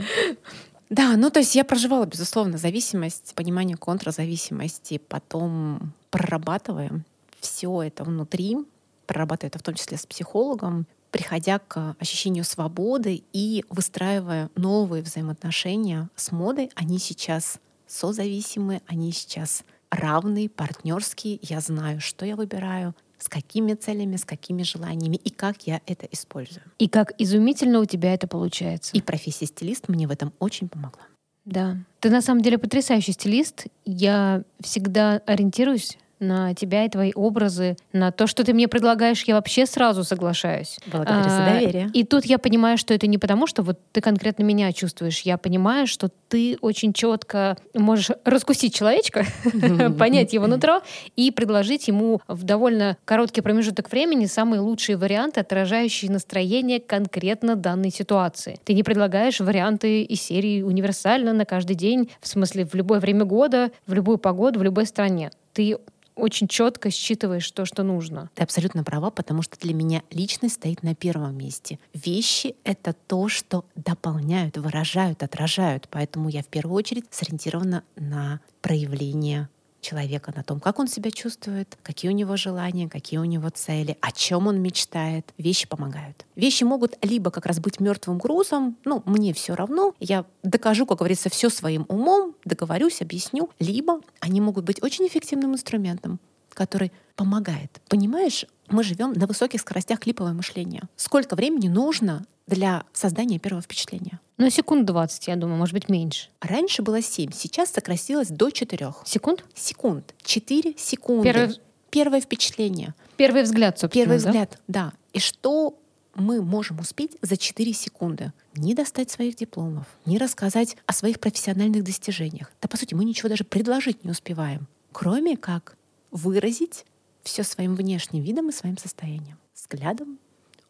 Да, 0.89 1.17
ну 1.17 1.29
то 1.29 1.39
есть 1.39 1.53
я 1.55 1.65
проживала, 1.65 2.05
безусловно, 2.05 2.57
зависимость, 2.57 3.33
понимание 3.35 3.75
контрзависимости, 3.75 5.01
потом 5.09 5.91
прорабатывая 6.17 7.03
все 7.39 7.83
это 7.83 8.03
внутри, 8.03 8.57
прорабатывая 9.05 9.49
это 9.49 9.59
в 9.59 9.61
том 9.61 9.75
числе 9.75 9.97
с 9.97 10.07
психологом, 10.07 10.87
приходя 11.11 11.59
к 11.59 11.95
ощущению 11.99 12.43
свободы 12.43 13.23
и 13.33 13.63
выстраивая 13.69 14.49
новые 14.55 15.03
взаимоотношения 15.03 16.09
с 16.15 16.31
модой, 16.31 16.71
они 16.73 16.97
сейчас 16.97 17.59
созависимы, 17.85 18.81
они 18.87 19.11
сейчас 19.11 19.63
равные, 19.91 20.49
партнерские. 20.49 21.37
Я 21.43 21.59
знаю, 21.59 22.01
что 22.01 22.25
я 22.25 22.35
выбираю, 22.35 22.95
с 23.19 23.29
какими 23.29 23.75
целями, 23.75 24.15
с 24.15 24.25
какими 24.25 24.63
желаниями 24.63 25.17
и 25.17 25.29
как 25.29 25.67
я 25.67 25.81
это 25.85 26.07
использую. 26.11 26.63
И 26.79 26.89
как 26.89 27.13
изумительно 27.19 27.79
у 27.79 27.85
тебя 27.85 28.15
это 28.15 28.27
получается. 28.27 28.91
И 28.97 29.01
профессия 29.01 29.45
стилист 29.45 29.87
мне 29.87 30.07
в 30.07 30.11
этом 30.11 30.33
очень 30.39 30.67
помогла. 30.67 31.03
Да. 31.45 31.77
Ты 31.99 32.09
на 32.09 32.21
самом 32.21 32.41
деле 32.41 32.57
потрясающий 32.57 33.13
стилист. 33.13 33.67
Я 33.85 34.43
всегда 34.59 35.21
ориентируюсь 35.25 35.97
на 36.19 36.53
тебя 36.53 36.85
и 36.85 36.89
твои 36.89 37.11
образы, 37.13 37.77
на 37.93 38.11
то, 38.11 38.27
что 38.27 38.43
ты 38.43 38.53
мне 38.53 38.67
предлагаешь, 38.67 39.23
я 39.23 39.35
вообще 39.35 39.65
сразу 39.65 40.03
соглашаюсь. 40.03 40.77
Благодарю 40.87 41.29
за 41.29 41.37
доверие. 41.37 41.89
И 41.93 42.03
тут 42.03 42.25
я 42.25 42.37
понимаю, 42.37 42.77
что 42.77 42.93
это 42.93 43.07
не 43.07 43.17
потому, 43.17 43.47
что 43.47 43.63
вот 43.63 43.79
ты 43.91 44.01
конкретно 44.01 44.43
меня 44.43 44.71
чувствуешь. 44.73 45.21
Я 45.21 45.37
понимаю, 45.37 45.87
что 45.87 46.09
ты 46.29 46.57
очень 46.61 46.93
четко 46.93 47.57
можешь 47.73 48.11
раскусить 48.23 48.73
человечка, 48.73 49.25
понять 49.99 50.33
его 50.33 50.47
нутро 50.47 50.81
и 51.15 51.31
предложить 51.31 51.87
ему 51.87 52.21
в 52.27 52.43
довольно 52.43 52.97
короткий 53.05 53.41
промежуток 53.41 53.91
времени 53.91 54.25
самые 54.25 54.59
лучшие 54.59 54.97
варианты, 54.97 55.41
отражающие 55.41 56.11
настроение 56.11 56.79
конкретно 56.79 57.55
данной 57.55 57.91
ситуации. 57.91 58.59
Ты 58.63 58.73
не 58.73 58.83
предлагаешь 58.83 59.39
варианты 59.39 60.03
из 60.03 60.21
серии 60.21 60.61
универсально 60.61 61.33
на 61.33 61.45
каждый 61.45 61.75
день, 61.75 62.09
в 62.21 62.27
смысле 62.27 62.65
в 62.65 62.73
любое 62.73 62.99
время 62.99 63.25
года, 63.25 63.71
в 63.85 63.93
любую 63.93 64.17
погоду, 64.17 64.59
в 64.59 64.63
любой 64.63 64.85
стране. 64.85 65.31
Ты 65.53 65.77
очень 66.17 66.47
четко 66.47 66.89
считываешь 66.91 67.49
то, 67.51 67.65
что 67.65 67.83
нужно. 67.83 68.29
Ты 68.33 68.43
абсолютно 68.43 68.83
права, 68.83 69.11
потому 69.11 69.41
что 69.41 69.57
для 69.59 69.73
меня 69.73 70.03
личность 70.11 70.55
стоит 70.55 70.83
на 70.83 70.95
первом 70.95 71.37
месте. 71.37 71.79
Вещи— 71.93 72.55
это 72.63 72.93
то, 72.93 73.29
что 73.29 73.65
дополняют, 73.75 74.57
выражают, 74.57 75.23
отражают. 75.23 75.87
Поэтому 75.89 76.29
я 76.29 76.43
в 76.43 76.47
первую 76.47 76.75
очередь 76.75 77.05
сориентирована 77.11 77.83
на 77.95 78.41
проявление 78.61 79.49
человека, 79.81 80.33
на 80.35 80.43
том, 80.43 80.59
как 80.59 80.79
он 80.79 80.87
себя 80.87 81.11
чувствует, 81.11 81.77
какие 81.83 82.11
у 82.11 82.13
него 82.13 82.35
желания, 82.37 82.89
какие 82.89 83.19
у 83.19 83.25
него 83.25 83.49
цели, 83.49 83.97
о 84.01 84.11
чем 84.11 84.47
он 84.47 84.61
мечтает. 84.61 85.33
Вещи 85.37 85.67
помогают. 85.67 86.25
Вещи 86.35 86.63
могут 86.63 86.97
либо 87.03 87.31
как 87.31 87.45
раз 87.45 87.59
быть 87.59 87.79
мертвым 87.79 88.17
грузом, 88.17 88.77
ну, 88.85 89.03
мне 89.05 89.33
все 89.33 89.55
равно, 89.55 89.93
я 89.99 90.25
докажу, 90.43 90.85
как 90.85 90.99
говорится, 90.99 91.29
все 91.29 91.49
своим 91.49 91.85
умом, 91.87 92.35
договорюсь, 92.45 93.01
объясню, 93.01 93.49
либо 93.59 94.01
они 94.19 94.41
могут 94.41 94.65
быть 94.65 94.81
очень 94.83 95.07
эффективным 95.07 95.53
инструментом, 95.53 96.19
который 96.49 96.91
помогает. 97.15 97.81
Понимаешь, 97.89 98.45
мы 98.69 98.83
живем 98.83 99.13
на 99.13 99.27
высоких 99.27 99.61
скоростях 99.61 99.99
клипового 99.99 100.33
мышления. 100.33 100.83
Сколько 100.95 101.35
времени 101.35 101.67
нужно 101.67 102.25
для 102.47 102.83
создания 102.93 103.39
первого 103.39 103.61
впечатления? 103.61 104.19
Ну, 104.37 104.49
секунд 104.49 104.85
20, 104.85 105.27
я 105.27 105.35
думаю, 105.35 105.57
может 105.57 105.73
быть, 105.73 105.89
меньше. 105.89 106.29
Раньше 106.41 106.81
было 106.81 107.01
7, 107.01 107.31
сейчас 107.31 107.71
сократилось 107.71 108.29
до 108.29 108.49
4. 108.49 108.93
Секунд? 109.05 109.43
Секунд. 109.55 110.13
4 110.23 110.75
секунды. 110.77 111.23
Первый... 111.23 111.59
Первое 111.89 112.21
впечатление. 112.21 112.93
Первый 113.15 113.43
взгляд, 113.43 113.79
собственно. 113.79 114.05
Первый 114.05 114.21
да? 114.21 114.27
взгляд, 114.27 114.59
да. 114.67 114.93
И 115.13 115.19
что 115.19 115.79
мы 116.15 116.41
можем 116.41 116.79
успеть 116.79 117.17
за 117.21 117.37
4 117.37 117.73
секунды? 117.73 118.33
Не 118.55 118.73
достать 118.73 119.09
своих 119.09 119.35
дипломов, 119.35 119.85
не 120.05 120.17
рассказать 120.17 120.75
о 120.85 120.93
своих 120.93 121.19
профессиональных 121.19 121.83
достижениях. 121.83 122.51
Да, 122.61 122.67
по 122.67 122.77
сути, 122.77 122.93
мы 122.93 123.05
ничего 123.05 123.29
даже 123.29 123.43
предложить 123.43 124.03
не 124.03 124.11
успеваем, 124.11 124.67
кроме 124.91 125.37
как 125.37 125.77
выразить 126.11 126.85
все 127.27 127.43
своим 127.43 127.75
внешним 127.75 128.23
видом 128.23 128.49
и 128.49 128.51
своим 128.51 128.77
состоянием. 128.77 129.37
Взглядом, 129.53 130.17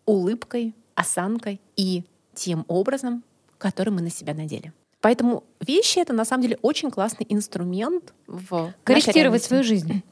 улыбкой, 0.06 0.76
осанкой 0.96 1.62
и 1.76 2.04
тем 2.34 2.66
образом, 2.68 3.24
который 3.58 3.90
мы 3.90 4.02
на 4.02 4.10
себя 4.10 4.34
надели. 4.34 4.74
Поэтому 5.02 5.44
вещи— 5.60 6.00
это 6.02 6.14
на 6.14 6.26
самом 6.26 6.44
деле 6.44 6.58
очень 6.62 6.90
классный 6.90 7.26
инструмент 7.30 8.14
в 8.26 8.74
корректировать 8.84 9.44
свою 9.44 9.64
жизнь. 9.64 10.04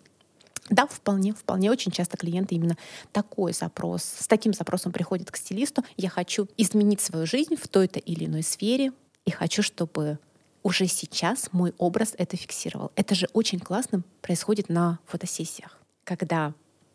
Да, 0.69 0.87
вполне, 0.87 1.33
вполне. 1.33 1.69
Очень 1.69 1.91
часто 1.91 2.17
клиенты 2.17 2.55
именно 2.55 2.77
такой 3.11 3.53
запрос, 3.53 4.03
с 4.03 4.27
таким 4.27 4.53
запросом 4.53 4.91
приходят 4.91 5.29
к 5.29 5.37
стилисту. 5.37 5.83
Я 5.95 6.09
хочу 6.09 6.47
изменить 6.57 7.01
свою 7.01 7.25
жизнь 7.25 7.55
в 7.55 7.67
той-то 7.67 7.99
или 7.99 8.25
иной 8.25 8.41
сфере, 8.41 8.91
и 9.25 9.31
хочу, 9.31 9.61
чтобы 9.61 10.19
уже 10.63 10.87
сейчас 10.87 11.49
мой 11.51 11.73
образ 11.77 12.15
это 12.17 12.37
фиксировал. 12.37 12.91
Это 12.95 13.13
же 13.13 13.27
очень 13.33 13.59
классно 13.59 14.03
происходит 14.21 14.69
на 14.69 14.99
фотосессиях, 15.05 15.77
когда 16.05 16.53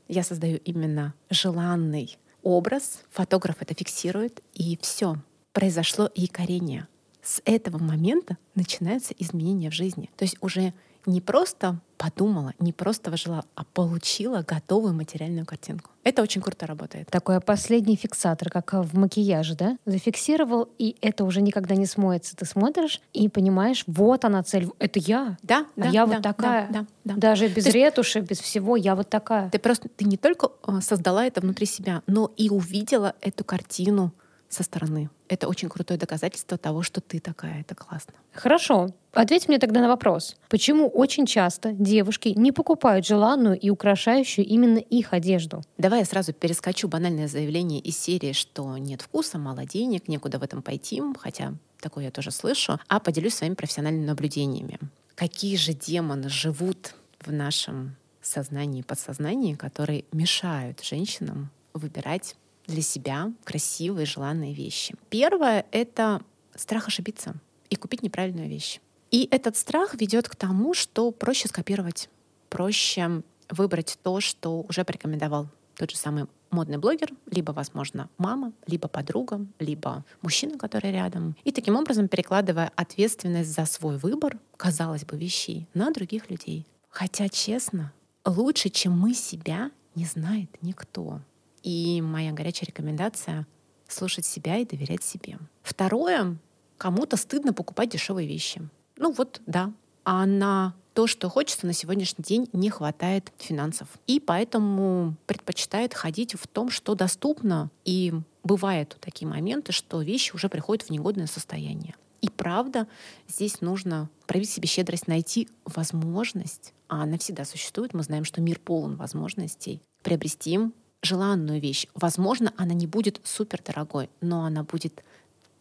я 0.09 0.23
создаю 0.23 0.57
именно 0.59 1.15
желанный 1.29 2.19
образ, 2.43 3.03
фотограф 3.11 3.57
это 3.61 3.75
фиксирует, 3.75 4.43
и 4.55 4.79
все, 4.81 5.17
произошло 5.53 6.11
якорение. 6.15 6.89
С 7.23 7.43
этого 7.45 7.77
момента 7.77 8.39
начинаются 8.55 9.15
изменения 9.19 9.71
в 9.71 9.75
жизни. 9.75 10.09
То 10.17 10.25
есть 10.25 10.37
уже 10.41 10.73
не 11.07 11.21
просто 11.21 11.81
подумала, 12.01 12.55
не 12.59 12.73
просто 12.73 13.11
выжила, 13.11 13.45
а 13.55 13.65
получила 13.65 14.43
готовую 14.43 14.95
материальную 14.95 15.45
картинку. 15.45 15.91
Это 16.03 16.23
очень 16.23 16.41
круто 16.41 16.67
работает. 16.67 17.09
Такой 17.11 17.41
последний 17.43 17.95
фиксатор, 17.95 18.49
как 18.49 18.73
в 18.73 18.97
макияже, 18.97 19.55
да? 19.55 19.77
Зафиксировал, 19.85 20.71
и 20.79 20.97
это 21.03 21.27
уже 21.27 21.43
никогда 21.43 21.75
не 21.75 21.85
смоется. 21.85 22.35
Ты 22.35 22.47
смотришь 22.47 23.03
и 23.13 23.29
понимаешь, 23.29 23.85
вот 23.87 24.25
она 24.25 24.43
цель, 24.43 24.71
это 24.79 24.99
я. 24.99 25.37
Да, 25.43 25.67
а 25.77 25.81
да, 25.81 25.89
я 25.89 26.07
да, 26.07 26.15
вот 26.15 26.23
такая. 26.23 26.69
Да, 26.69 26.81
да, 26.81 26.87
да. 27.05 27.15
Даже 27.17 27.49
без 27.49 27.67
есть, 27.67 27.75
ретуши, 27.75 28.21
без 28.21 28.41
всего, 28.41 28.77
я 28.77 28.95
вот 28.95 29.11
такая. 29.11 29.51
Ты 29.51 29.59
просто, 29.59 29.91
ты 29.91 30.07
не 30.07 30.17
только 30.17 30.53
э, 30.67 30.81
создала 30.81 31.27
это 31.27 31.43
внутри 31.43 31.67
себя, 31.67 32.03
но 32.07 32.33
и 32.39 32.49
увидела 32.49 33.15
эту 33.21 33.45
картину 33.45 34.13
со 34.51 34.65
стороны. 34.65 35.09
Это 35.29 35.49
очень 35.49 35.69
крутое 35.69 35.99
доказательство 35.99 36.59
того, 36.59 36.83
что 36.83 37.01
ты 37.01 37.21
такая, 37.21 37.61
это 37.61 37.75
классно. 37.77 38.15
Хорошо. 38.33 38.91
Ответь 39.13 39.49
мне 39.49 39.59
тогда 39.59 39.81
на 39.81 39.89
вопрос. 39.89 40.37
Почему 40.49 40.89
очень 40.89 41.25
часто 41.25 41.73
девушки 41.73 42.31
не 42.37 42.51
покупают 42.51 43.07
желанную 43.07 43.59
и 43.59 43.71
украшающую 43.71 44.45
именно 44.45 44.79
их 44.79 45.13
одежду? 45.13 45.63
Давай 45.79 46.01
я 46.01 46.05
сразу 46.05 46.33
перескочу 46.33 46.89
банальное 46.89 47.29
заявление 47.29 47.81
из 47.81 47.97
серии, 47.97 48.33
что 48.33 48.77
нет 48.77 49.03
вкуса, 49.03 49.39
мало 49.39 49.65
денег, 49.65 50.09
некуда 50.09 50.39
в 50.39 50.43
этом 50.43 50.63
пойти, 50.63 51.01
хотя 51.19 51.55
такое 51.81 52.05
я 52.07 52.11
тоже 52.11 52.33
слышу, 52.33 52.79
а 52.89 52.99
поделюсь 52.99 53.35
своими 53.35 53.55
профессиональными 53.55 54.07
наблюдениями. 54.07 54.79
Какие 55.15 55.57
же 55.57 55.75
демоны 55.75 56.29
живут 56.29 56.95
в 57.21 57.33
нашем 57.33 57.97
сознании 58.21 58.81
и 58.81 58.85
подсознании, 58.85 59.55
которые 59.55 60.05
мешают 60.13 60.83
женщинам 60.83 61.51
выбирать 61.73 62.35
для 62.71 62.83
себя 62.83 63.33
красивые, 63.45 64.07
желанные 64.07 64.55
вещи. 64.55 64.95
Первое— 65.11 65.67
это 65.73 66.23
страх 66.55 66.89
ошибиться 66.89 67.35
и 67.69 67.77
купить 67.77 68.03
неправильную 68.03 68.49
вещь. 68.49 68.81
И 69.11 69.29
этот 69.31 69.57
страх 69.57 69.95
ведет 69.95 70.29
к 70.29 70.37
тому, 70.37 70.73
что 70.73 71.11
проще 71.11 71.49
скопировать, 71.49 72.09
проще 72.49 73.23
выбрать 73.51 73.99
то, 74.03 74.21
что 74.21 74.63
уже 74.63 74.85
порекомендовал 74.85 75.49
тот 75.77 75.91
же 75.91 75.97
самый 75.97 76.27
модный 76.51 76.79
блогер, 76.79 77.11
либо, 77.31 77.53
возможно, 77.53 78.09
мама, 78.19 78.53
либо 78.67 78.89
подруга, 78.89 79.47
либо 79.59 80.05
мужчина, 80.21 80.59
который 80.59 80.93
рядом. 80.93 81.37
И 81.45 81.53
таким 81.53 81.77
образом 81.77 82.09
перекладывая 82.09 82.73
ответственность 82.77 83.53
за 83.53 83.65
свой 83.67 83.97
выбор, 83.97 84.39
казалось 84.57 85.05
бы, 85.05 85.17
вещей 85.17 85.67
на 85.75 85.91
других 85.91 86.31
людей. 86.31 86.67
Хотя, 86.89 87.29
честно, 87.29 87.93
лучше, 88.25 88.69
чем 88.69 88.99
мы 88.99 89.15
себя, 89.15 89.71
не 89.95 90.05
знает 90.05 90.51
никто. 90.63 91.21
И 91.63 92.01
моя 92.03 92.33
горячая 92.33 92.67
рекомендация— 92.67 93.47
слушать 93.89 94.25
себя 94.25 94.59
и 94.59 94.65
доверять 94.65 95.03
себе. 95.03 95.39
Второе— 95.63 96.37
кому-то 96.79 97.17
стыдно 97.17 97.53
покупать 97.53 97.91
дешевые 97.91 98.27
вещи. 98.27 98.63
Ну 98.97 99.13
вот, 99.13 99.41
да. 99.47 99.73
А 100.05 100.27
на 100.27 100.75
то, 100.95 101.07
что 101.07 101.29
хочется, 101.29 101.67
на 101.67 101.73
сегодняшний 101.73 102.25
день 102.25 102.49
не 102.53 102.71
хватает 102.71 103.33
финансов. 103.39 103.89
И 104.07 104.21
поэтому 104.21 105.15
предпочитает 105.27 105.95
ходить 105.95 106.35
в 106.35 106.47
том, 106.47 106.71
что 106.71 106.95
доступно. 106.95 107.71
И 107.85 108.13
бывают 108.43 108.97
такие 109.01 109.29
моменты, 109.29 109.73
что 109.73 110.03
вещи 110.03 110.33
уже 110.35 110.49
приходят 110.49 110.85
в 110.85 110.91
негодное 110.91 111.27
состояние. 111.27 111.95
И 112.21 112.29
правда, 112.29 112.87
здесь 113.29 113.61
нужно 113.61 114.11
проявить 114.27 114.51
себе 114.51 114.69
щедрость, 114.69 115.07
найти 115.07 115.49
возможность, 115.65 116.75
а 116.89 117.03
она 117.03 117.19
всегда 117.19 117.45
существует, 117.45 117.95
мы 117.95 118.03
знаем, 118.03 118.25
что 118.25 118.41
мир 118.41 118.59
полон 118.59 118.97
возможностей, 118.97 119.81
приобрести 120.03 120.59
желанную 121.03 121.61
вещь. 121.61 121.87
Возможно, 121.95 122.53
она 122.57 122.75
не 122.75 122.87
будет 122.87 123.21
супер 123.25 123.61
дорогой, 123.65 124.11
но 124.21 124.45
она 124.45 124.63
будет 124.63 125.03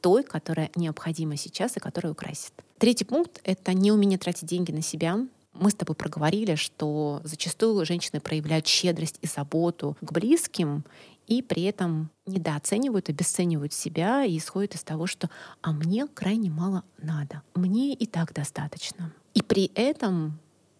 той, 0.01 0.23
которая 0.23 0.69
необходима 0.75 1.37
сейчас 1.37 1.77
и 1.77 1.79
которая 1.79 2.13
украсит. 2.13 2.53
Третий 2.77 3.05
пункт— 3.05 3.41
это 3.43 3.73
не 3.73 3.91
умение 3.91 4.17
тратить 4.17 4.47
деньги 4.47 4.71
на 4.71 4.81
себя. 4.81 5.19
Мы 5.53 5.71
с 5.71 5.73
тобой 5.73 5.95
проговорили, 5.95 6.55
что 6.55 7.21
зачастую 7.23 7.85
женщины 7.85 8.21
проявляют 8.21 8.67
щедрость 8.67 9.19
и 9.21 9.27
заботу 9.27 9.97
к 9.99 10.11
близким, 10.11 10.85
и 11.27 11.41
при 11.41 11.63
этом 11.63 12.09
недооценивают, 12.25 13.09
обесценивают 13.09 13.73
себя 13.73 14.25
и 14.25 14.37
исходят 14.37 14.75
из 14.75 14.83
того, 14.83 15.05
что 15.05 15.29
«а 15.61 15.71
мне 15.71 16.07
крайне 16.07 16.49
мало 16.49 16.83
надо, 16.97 17.43
мне 17.53 17.93
и 17.93 18.05
так 18.05 18.33
достаточно». 18.33 19.13
И 19.35 19.43
при 19.43 19.71
этом 19.75 20.39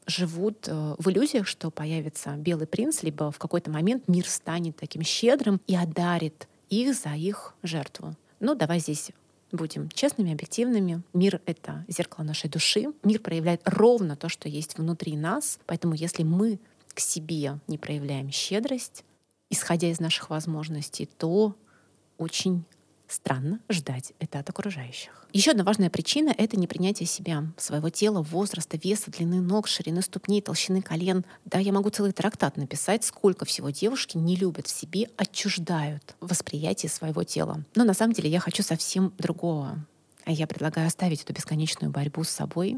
живут 0.10 0.68
э, 0.68 0.96
в 0.98 1.10
иллюзиях, 1.10 1.48
что 1.48 1.72
появится 1.72 2.32
белый 2.32 2.68
принц, 2.68 3.04
либо 3.04 3.32
в 3.32 3.38
какой-то 3.38 3.72
момент 3.72 4.08
мир 4.08 4.28
станет 4.28 4.76
таким 4.78 5.04
щедрым 5.04 5.62
и 5.68 5.76
одарит 5.76 6.48
их 6.70 6.96
за 6.96 7.16
их 7.16 7.54
жертву. 7.64 8.16
Ну, 8.40 8.56
давай 8.56 8.80
здесь 8.80 9.12
будем 9.52 9.90
честными, 9.90 10.34
объективными. 10.34 11.02
Мир— 11.14 11.42
это 11.46 11.86
зеркало 11.88 12.24
нашей 12.24 12.50
души. 12.50 12.88
Мир 13.04 13.20
проявляет 13.20 13.62
ровно 13.66 14.16
то, 14.16 14.30
что 14.30 14.48
есть 14.48 14.78
внутри 14.78 15.18
нас. 15.18 15.60
Поэтому 15.66 15.94
если 15.94 16.24
мы 16.24 16.60
к 16.94 17.00
себе 17.00 17.60
не 17.68 17.78
проявляем 17.78 18.32
щедрость, 18.32 19.04
исходя 19.50 19.90
из 19.90 20.00
наших 20.00 20.30
возможностей, 20.30 21.10
то 21.18 21.56
очень 22.18 22.66
странно 23.10 23.60
ждать 23.70 24.14
это 24.20 24.40
от 24.40 24.50
окружающих. 24.50 25.28
Еще 25.34 25.52
одна 25.52 25.64
важная 25.64 25.90
причина— 25.90 26.34
это 26.38 26.58
непринятие 26.58 27.06
себя, 27.06 27.46
своего 27.58 27.90
тела, 27.90 28.22
возраста, 28.22 28.80
веса, 28.82 29.12
длины 29.12 29.42
ног, 29.42 29.68
ширины 29.68 30.02
ступней, 30.02 30.42
толщины 30.42 30.82
колен. 30.82 31.26
Да, 31.46 31.60
я 31.60 31.72
могу 31.72 31.90
целый 31.90 32.14
трактат 32.14 32.58
написать, 32.58 33.04
сколько 33.04 33.46
всего 33.46 33.70
девушки 33.70 34.18
не 34.18 34.36
любят 34.36 34.68
в 34.68 34.72
себе, 34.72 35.10
отчуждают 35.18 36.16
восприятие 36.20 36.90
своего 36.90 37.24
тела. 37.24 37.64
Но 37.76 37.84
на 37.84 37.94
самом 37.94 38.14
деле 38.14 38.30
я 38.30 38.40
хочу 38.40 38.64
совсем 38.64 39.14
другого. 39.18 39.86
А 40.26 40.32
я 40.32 40.48
предлагаю 40.48 40.88
оставить 40.88 41.24
эту 41.24 41.34
бесконечную 41.34 41.92
борьбу 41.92 42.24
с 42.24 42.30
собой. 42.30 42.78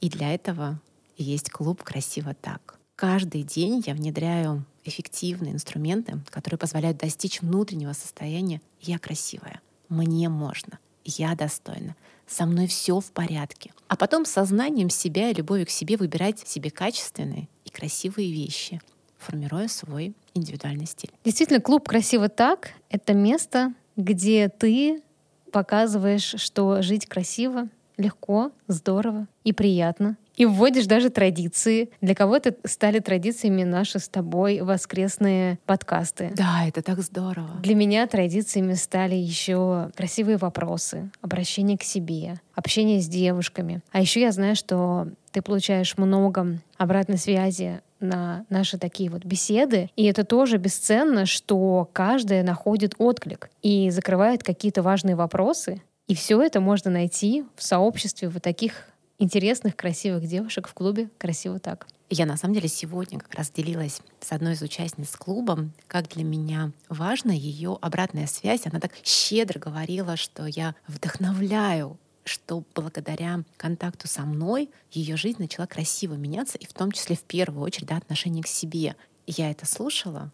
И 0.00 0.08
для 0.08 0.34
этого 0.34 0.80
есть 1.16 1.50
клуб 1.50 1.82
«Красиво 1.82 2.34
так». 2.34 2.78
Каждый 2.96 3.42
день 3.42 3.82
я 3.86 3.94
внедряю 3.94 4.64
эффективные 4.88 5.52
инструменты, 5.52 6.20
которые 6.30 6.58
позволяют 6.58 6.98
достичь 6.98 7.40
внутреннего 7.40 7.92
состояния 7.92 8.60
«я 8.80 8.98
красивая», 8.98 9.60
«мне 9.88 10.28
можно», 10.28 10.78
«я 11.04 11.34
достойна», 11.34 11.96
«со 12.26 12.46
мной 12.46 12.66
все 12.66 13.00
в 13.00 13.12
порядке». 13.12 13.72
А 13.88 13.96
потом 13.96 14.24
сознанием 14.24 14.90
себя 14.90 15.30
и 15.30 15.34
любовью 15.34 15.66
к 15.66 15.70
себе 15.70 15.96
выбирать 15.96 16.46
себе 16.46 16.70
качественные 16.70 17.48
и 17.64 17.70
красивые 17.70 18.32
вещи, 18.32 18.80
формируя 19.18 19.68
свой 19.68 20.14
индивидуальный 20.34 20.86
стиль. 20.86 21.10
Действительно, 21.24 21.60
клуб 21.60 21.88
«Красиво 21.88 22.28
так»— 22.28 22.72
это 22.90 23.14
место, 23.14 23.74
где 23.96 24.48
ты 24.48 25.02
показываешь, 25.52 26.34
что 26.36 26.82
жить 26.82 27.06
красиво, 27.06 27.68
легко, 27.96 28.52
здорово 28.68 29.26
и 29.44 29.52
приятно 29.52 30.16
и 30.36 30.46
вводишь 30.46 30.86
даже 30.86 31.10
традиции. 31.10 31.90
Для 32.00 32.14
кого-то 32.14 32.54
стали 32.64 32.98
традициями 32.98 33.64
наши 33.64 33.98
с 33.98 34.08
тобой 34.08 34.60
воскресные 34.60 35.58
подкасты. 35.66 36.32
Да, 36.34 36.66
это 36.66 36.82
так 36.82 37.00
здорово. 37.00 37.60
Для 37.62 37.74
меня 37.74 38.06
традициями 38.06 38.74
стали 38.74 39.14
еще 39.14 39.90
красивые 39.96 40.36
вопросы, 40.36 41.10
обращение 41.20 41.78
к 41.78 41.82
себе, 41.82 42.40
общение 42.54 43.00
с 43.00 43.08
девушками. 43.08 43.80
А 43.92 44.00
еще 44.00 44.20
я 44.20 44.32
знаю, 44.32 44.56
что 44.56 45.08
ты 45.32 45.42
получаешь 45.42 45.98
много 45.98 46.58
обратной 46.78 47.18
связи 47.18 47.80
на 48.00 48.44
наши 48.50 48.78
такие 48.78 49.10
вот 49.10 49.24
беседы. 49.24 49.90
И 49.96 50.04
это 50.04 50.24
тоже 50.24 50.58
бесценно, 50.58 51.26
что 51.26 51.88
каждая 51.92 52.42
находит 52.42 52.94
отклик 52.98 53.50
и 53.62 53.90
закрывает 53.90 54.42
какие-то 54.42 54.82
важные 54.82 55.16
вопросы. 55.16 55.82
И 56.06 56.14
все 56.14 56.40
это 56.40 56.60
можно 56.60 56.90
найти 56.90 57.44
в 57.56 57.62
сообществе 57.62 58.28
вот 58.28 58.42
таких 58.42 58.84
интересных, 59.18 59.76
красивых 59.76 60.26
девушек 60.26 60.68
в 60.68 60.74
клубе 60.74 61.10
«Красиво 61.18 61.58
так». 61.58 61.86
Я 62.08 62.24
на 62.24 62.36
самом 62.36 62.54
деле 62.54 62.68
сегодня 62.68 63.18
как 63.18 63.34
раз 63.34 63.50
делилась 63.50 64.00
с 64.20 64.30
одной 64.30 64.52
из 64.52 64.62
участниц 64.62 65.16
клуба, 65.16 65.70
как 65.88 66.08
для 66.08 66.22
меня 66.22 66.70
важна 66.88 67.32
ее 67.32 67.78
обратная 67.80 68.28
связь. 68.28 68.66
Она 68.66 68.78
так 68.78 68.92
щедро 69.02 69.58
говорила, 69.58 70.16
что 70.16 70.46
я 70.46 70.74
вдохновляю 70.86 71.98
что 72.28 72.64
благодаря 72.74 73.44
контакту 73.56 74.08
со 74.08 74.22
мной 74.22 74.70
ее 74.90 75.16
жизнь 75.16 75.38
начала 75.38 75.66
красиво 75.66 76.14
меняться, 76.14 76.58
и 76.58 76.66
в 76.66 76.72
том 76.72 76.92
числе 76.92 77.14
в 77.16 77.22
первую 77.22 77.62
очередь 77.62 77.86
да, 77.86 77.96
отношение 77.96 78.42
к 78.42 78.48
себе. 78.48 78.96
Я 79.26 79.50
это 79.50 79.64
слушала, 79.64 80.32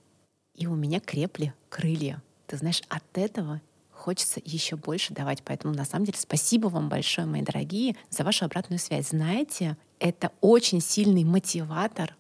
и 0.55 0.67
у 0.67 0.75
меня 0.75 1.01
крепли 1.01 1.55
крылья. 1.69 2.23
Ты 2.47 2.57
знаешь, 2.57 2.83
от 2.89 3.05
этого 3.15 3.61
хочется 4.03 4.41
еще 4.45 4.77
больше 4.77 5.15
давать. 5.15 5.43
Поэтому, 5.45 5.75
на 5.75 5.85
самом 5.85 6.07
деле, 6.07 6.19
спасибо 6.19 6.67
вам 6.67 6.89
большое, 6.89 7.27
мои 7.27 7.43
дорогие, 7.43 7.97
за 8.11 8.25
вашу 8.25 8.45
обратную 8.45 8.79
связь. 8.79 9.09
Знаете, 9.09 9.77
это 10.01 10.33
очень 10.41 10.81
сильный 10.81 11.25
мотиватор 11.25 12.17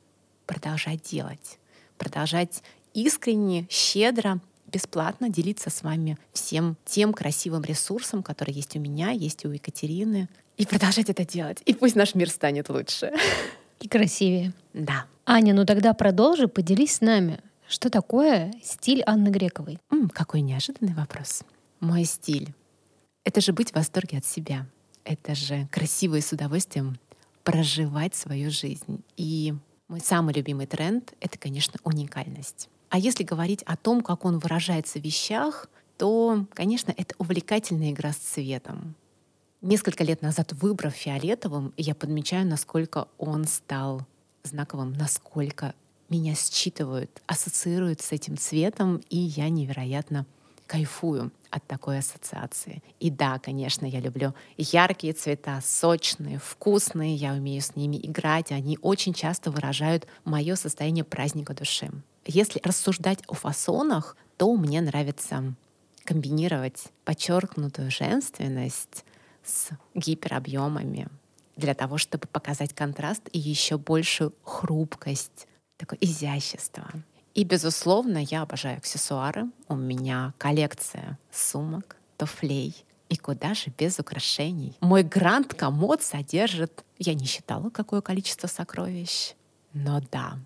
продолжать 0.46 1.02
делать, 1.02 1.58
продолжать 1.98 2.62
искренне, 2.94 3.66
щедро, 3.68 4.40
бесплатно 4.66 5.28
делиться 5.28 5.70
с 5.70 5.82
вами 5.82 6.16
всем 6.32 6.76
тем 6.84 7.12
красивым 7.12 7.62
ресурсом, 7.62 8.22
который 8.22 8.54
есть 8.54 8.76
у 8.76 8.80
меня, 8.80 9.10
есть 9.10 9.44
у 9.44 9.50
Екатерины, 9.50 10.28
и 10.56 10.66
продолжать 10.66 11.10
это 11.10 11.24
делать. 11.26 11.62
И 11.66 11.74
пусть 11.74 11.96
наш 11.96 12.14
мир 12.14 12.30
станет 12.30 12.68
лучше. 12.68 13.12
И 13.80 13.88
красивее. 13.88 14.52
Да. 14.72 15.06
Аня, 15.26 15.54
ну 15.54 15.66
тогда 15.66 15.92
продолжи, 15.92 16.46
поделись 16.46 16.96
с 16.96 17.00
нами. 17.00 17.40
Что 17.66 17.90
такое 17.90 18.52
стиль 18.62 19.02
Анны 19.06 19.28
Грековой? 19.28 19.78
М, 19.90 20.08
какой 20.08 20.42
неожиданный 20.42 20.94
вопрос 20.94 21.42
мой 21.82 22.04
стиль. 22.04 22.54
Это 23.24 23.40
же 23.40 23.52
быть 23.52 23.72
в 23.72 23.74
восторге 23.74 24.18
от 24.18 24.24
себя. 24.24 24.66
Это 25.04 25.34
же 25.34 25.68
красиво 25.70 26.14
и 26.14 26.20
с 26.20 26.32
удовольствием 26.32 26.98
проживать 27.42 28.14
свою 28.14 28.50
жизнь. 28.50 29.02
И 29.16 29.52
мой 29.88 30.00
самый 30.00 30.32
любимый 30.32 30.66
тренд— 30.66 31.12
это, 31.20 31.38
конечно, 31.38 31.78
уникальность. 31.82 32.68
А 32.88 32.98
если 32.98 33.24
говорить 33.24 33.62
о 33.64 33.76
том, 33.76 34.00
как 34.00 34.24
он 34.24 34.38
выражается 34.38 35.00
в 35.00 35.02
вещах, 35.02 35.68
то, 35.98 36.46
конечно, 36.54 36.94
это 36.96 37.14
увлекательная 37.18 37.90
игра 37.90 38.12
с 38.12 38.16
цветом. 38.16 38.94
Несколько 39.60 40.04
лет 40.04 40.22
назад, 40.22 40.52
выбрав 40.52 40.94
фиолетовым, 40.94 41.72
я 41.76 41.94
подмечаю, 41.94 42.46
насколько 42.46 43.08
он 43.18 43.44
стал 43.44 44.06
знаковым, 44.44 44.92
насколько 44.92 45.74
меня 46.08 46.34
считывают, 46.34 47.22
ассоциируют 47.26 48.00
с 48.00 48.12
этим 48.12 48.36
цветом, 48.36 49.00
и 49.08 49.16
я 49.16 49.48
невероятно 49.48 50.26
кайфую 50.66 51.32
от 51.52 51.66
такой 51.66 51.98
ассоциации. 51.98 52.82
И 52.98 53.10
да, 53.10 53.38
конечно, 53.38 53.84
я 53.84 54.00
люблю 54.00 54.34
яркие 54.56 55.12
цвета, 55.12 55.60
сочные, 55.62 56.38
вкусные, 56.38 57.14
я 57.14 57.34
умею 57.34 57.60
с 57.60 57.76
ними 57.76 58.00
играть, 58.02 58.50
они 58.50 58.78
очень 58.80 59.12
часто 59.12 59.50
выражают 59.50 60.06
мое 60.24 60.56
состояние 60.56 61.04
праздника 61.04 61.54
души. 61.54 61.90
Если 62.24 62.60
рассуждать 62.64 63.20
о 63.28 63.34
фасонах, 63.34 64.16
то 64.38 64.56
мне 64.56 64.80
нравится 64.80 65.54
комбинировать 66.04 66.86
подчеркнутую 67.04 67.90
женственность 67.90 69.04
с 69.44 69.70
гиперобъемами 69.94 71.08
для 71.56 71.74
того, 71.74 71.98
чтобы 71.98 72.26
показать 72.28 72.72
контраст 72.74 73.22
и 73.32 73.38
еще 73.38 73.76
большую 73.76 74.32
хрупкость, 74.42 75.46
такое 75.76 75.98
изящество. 76.00 76.90
И, 77.34 77.44
безусловно, 77.44 78.18
я 78.18 78.42
обожаю 78.42 78.78
аксессуары. 78.78 79.46
У 79.68 79.74
меня 79.74 80.34
коллекция 80.38 81.18
сумок, 81.30 81.96
туфлей. 82.16 82.84
И 83.08 83.16
куда 83.16 83.54
же 83.54 83.70
без 83.76 83.98
украшений? 83.98 84.76
Мой 84.80 85.02
гранд-комод 85.02 86.02
содержит, 86.02 86.84
я 86.98 87.14
не 87.14 87.26
считала, 87.26 87.68
какое 87.70 88.00
количество 88.00 88.46
сокровищ, 88.46 89.34
но 89.74 90.00
да, 90.10 90.38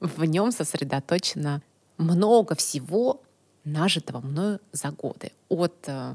в 0.00 0.24
нем 0.24 0.52
сосредоточено 0.52 1.62
много 1.96 2.54
всего, 2.54 3.22
нажитого 3.64 4.20
мною 4.20 4.60
за 4.72 4.90
годы. 4.90 5.32
От 5.48 5.74
э, 5.86 6.14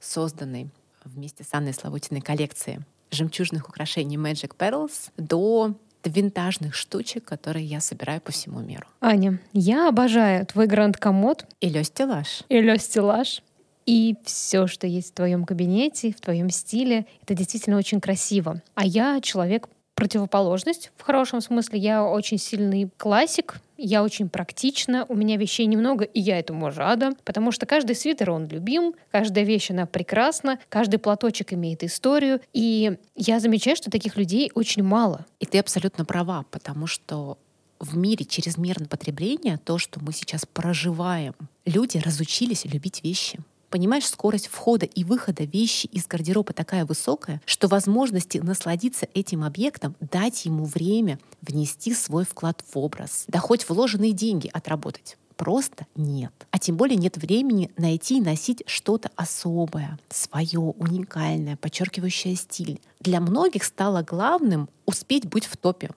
созданной 0.00 0.70
вместе 1.04 1.44
с 1.44 1.48
Анной 1.52 1.74
Славутиной 1.74 2.20
коллекции 2.20 2.84
жемчужных 3.10 3.68
украшений 3.68 4.16
Magic 4.16 4.56
Pearls 4.56 5.10
до 5.16 5.74
винтажных 6.04 6.74
штучек, 6.74 7.24
которые 7.24 7.64
я 7.64 7.80
собираю 7.80 8.20
по 8.20 8.32
всему 8.32 8.60
миру. 8.60 8.86
Аня, 9.00 9.40
я 9.52 9.88
обожаю 9.88 10.46
твой 10.46 10.66
гранд-комод. 10.66 11.46
И 11.60 11.68
лё 11.68 11.82
стеллаж. 11.82 12.42
И 12.48 12.60
лё 12.60 12.76
стеллаж. 12.76 13.42
И 13.86 14.16
все, 14.24 14.66
что 14.66 14.86
есть 14.86 15.12
в 15.12 15.14
твоем 15.14 15.44
кабинете, 15.44 16.12
в 16.12 16.20
твоем 16.20 16.50
стиле, 16.50 17.06
это 17.22 17.34
действительно 17.34 17.78
очень 17.78 18.00
красиво. 18.00 18.60
А 18.74 18.84
я 18.84 19.20
человек 19.22 19.68
противоположность 19.94 20.92
в 20.96 21.02
хорошем 21.02 21.40
смысле. 21.40 21.78
Я 21.78 22.04
очень 22.04 22.38
сильный 22.38 22.90
классик, 22.98 23.60
я 23.78 24.02
очень 24.02 24.28
практична, 24.28 25.06
у 25.08 25.14
меня 25.14 25.36
вещей 25.36 25.66
немного, 25.66 26.04
и 26.04 26.20
я 26.20 26.38
этому 26.38 26.68
рада, 26.70 27.12
потому 27.24 27.52
что 27.52 27.64
каждый 27.64 27.94
свитер, 27.94 28.30
он 28.30 28.48
любим, 28.48 28.94
каждая 29.10 29.44
вещь, 29.44 29.70
она 29.70 29.86
прекрасна, 29.86 30.58
каждый 30.68 30.98
платочек 30.98 31.52
имеет 31.52 31.84
историю, 31.84 32.40
и 32.52 32.98
я 33.14 33.40
замечаю, 33.40 33.76
что 33.76 33.90
таких 33.90 34.16
людей 34.16 34.50
очень 34.54 34.82
мало. 34.82 35.24
И 35.38 35.46
ты 35.46 35.58
абсолютно 35.58 36.04
права, 36.04 36.44
потому 36.50 36.86
что 36.86 37.38
в 37.78 37.96
мире 37.96 38.24
чрезмерного 38.24 38.88
потребления, 38.88 39.58
то, 39.64 39.78
что 39.78 40.00
мы 40.00 40.12
сейчас 40.12 40.44
проживаем, 40.44 41.34
люди 41.64 41.98
разучились 41.98 42.64
любить 42.64 43.04
вещи. 43.04 43.38
Понимаешь, 43.70 44.06
скорость 44.06 44.48
входа 44.48 44.86
и 44.86 45.04
выхода 45.04 45.44
вещи 45.44 45.86
из 45.86 46.06
гардероба 46.06 46.52
такая 46.52 46.84
высокая, 46.84 47.40
что 47.44 47.68
возможности 47.68 48.38
насладиться 48.38 49.06
этим 49.14 49.44
объектом, 49.44 49.94
дать 50.00 50.46
ему 50.46 50.64
время 50.64 51.18
внести 51.42 51.94
свой 51.94 52.24
вклад 52.24 52.64
в 52.72 52.78
образ, 52.78 53.24
да 53.28 53.38
хоть 53.38 53.68
вложенные 53.68 54.12
деньги 54.12 54.50
отработать 54.52 55.16
просто 55.38 55.86
нет. 55.94 56.32
А 56.50 56.58
тем 56.58 56.76
более 56.76 56.96
нет 56.96 57.16
времени 57.16 57.70
найти 57.78 58.18
и 58.18 58.20
носить 58.20 58.64
что-то 58.66 59.10
особое, 59.14 59.98
свое, 60.10 60.58
уникальное, 60.58 61.56
подчеркивающее 61.56 62.34
стиль. 62.34 62.80
Для 63.00 63.20
многих 63.20 63.64
стало 63.64 64.02
главным 64.02 64.68
успеть 64.84 65.26
быть 65.26 65.46
в 65.46 65.56
топе. 65.56 65.90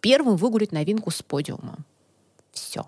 Первым 0.00 0.36
выгулить 0.36 0.72
новинку 0.72 1.10
с 1.10 1.20
подиума. 1.20 1.78
Все. 2.52 2.86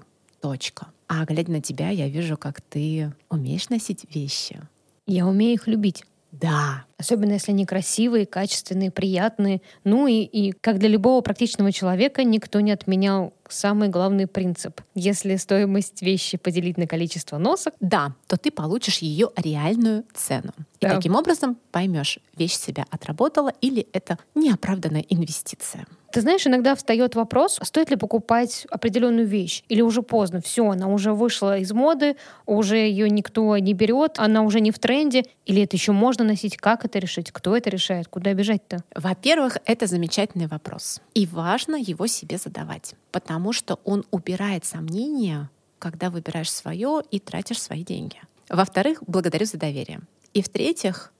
Точка. 0.48 0.86
А 1.08 1.26
глядя 1.26 1.52
на 1.52 1.60
тебя, 1.60 1.90
я 1.90 2.08
вижу, 2.08 2.38
как 2.38 2.62
ты 2.62 3.12
умеешь 3.28 3.68
носить 3.68 4.06
вещи. 4.14 4.58
Я 5.06 5.26
умею 5.26 5.52
их 5.52 5.66
любить. 5.66 6.04
Да. 6.32 6.86
Особенно 6.96 7.32
если 7.32 7.52
они 7.52 7.66
красивые, 7.66 8.24
качественные, 8.24 8.90
приятные. 8.90 9.60
Ну 9.84 10.06
и, 10.06 10.22
и 10.22 10.52
как 10.52 10.78
для 10.78 10.88
любого 10.88 11.20
практичного 11.20 11.70
человека 11.70 12.24
никто 12.24 12.60
не 12.60 12.72
отменял 12.72 13.34
самый 13.46 13.90
главный 13.90 14.26
принцип. 14.26 14.80
Если 14.94 15.36
стоимость 15.36 16.00
вещи 16.00 16.38
поделить 16.38 16.78
на 16.78 16.86
количество 16.86 17.36
носок, 17.36 17.74
да, 17.80 18.14
то 18.26 18.38
ты 18.38 18.50
получишь 18.50 18.98
ее 18.98 19.30
реальную 19.36 20.04
цену. 20.14 20.52
И 20.80 20.86
да. 20.86 20.96
таким 20.96 21.14
образом 21.14 21.58
поймешь, 21.72 22.20
вещь 22.38 22.56
себя 22.56 22.86
отработала 22.88 23.52
или 23.60 23.86
это 23.92 24.18
неоправданная 24.34 25.04
инвестиция. 25.10 25.86
Ты 26.18 26.22
знаешь, 26.22 26.44
иногда 26.48 26.74
встает 26.74 27.14
вопрос, 27.14 27.60
стоит 27.62 27.90
ли 27.90 27.96
покупать 27.96 28.66
определенную 28.72 29.24
вещь, 29.24 29.62
или 29.68 29.82
уже 29.82 30.02
поздно, 30.02 30.40
все, 30.40 30.68
она 30.68 30.88
уже 30.88 31.12
вышла 31.12 31.58
из 31.58 31.70
моды, 31.70 32.16
уже 32.44 32.76
ее 32.76 33.08
никто 33.08 33.56
не 33.56 33.72
берет, 33.72 34.18
она 34.18 34.42
уже 34.42 34.58
не 34.58 34.72
в 34.72 34.80
тренде, 34.80 35.26
или 35.46 35.62
это 35.62 35.76
еще 35.76 35.92
можно 35.92 36.24
носить, 36.24 36.56
как 36.56 36.84
это 36.84 36.98
решить, 36.98 37.30
кто 37.30 37.56
это 37.56 37.70
решает, 37.70 38.08
куда 38.08 38.34
бежать-то? 38.34 38.82
Во-первых, 38.96 39.58
это 39.64 39.86
замечательный 39.86 40.48
вопрос, 40.48 41.00
и 41.14 41.24
важно 41.24 41.76
его 41.76 42.08
себе 42.08 42.36
задавать, 42.36 42.96
потому 43.12 43.52
что 43.52 43.78
он 43.84 44.04
убирает 44.10 44.64
сомнения, 44.64 45.48
когда 45.78 46.10
выбираешь 46.10 46.50
свое 46.50 47.00
и 47.12 47.20
тратишь 47.20 47.62
свои 47.62 47.84
деньги. 47.84 48.16
Во-вторых, 48.48 49.04
благодарю 49.06 49.46
за 49.46 49.56
доверие. 49.56 50.00
И 50.34 50.42
в-третьих, 50.42 51.12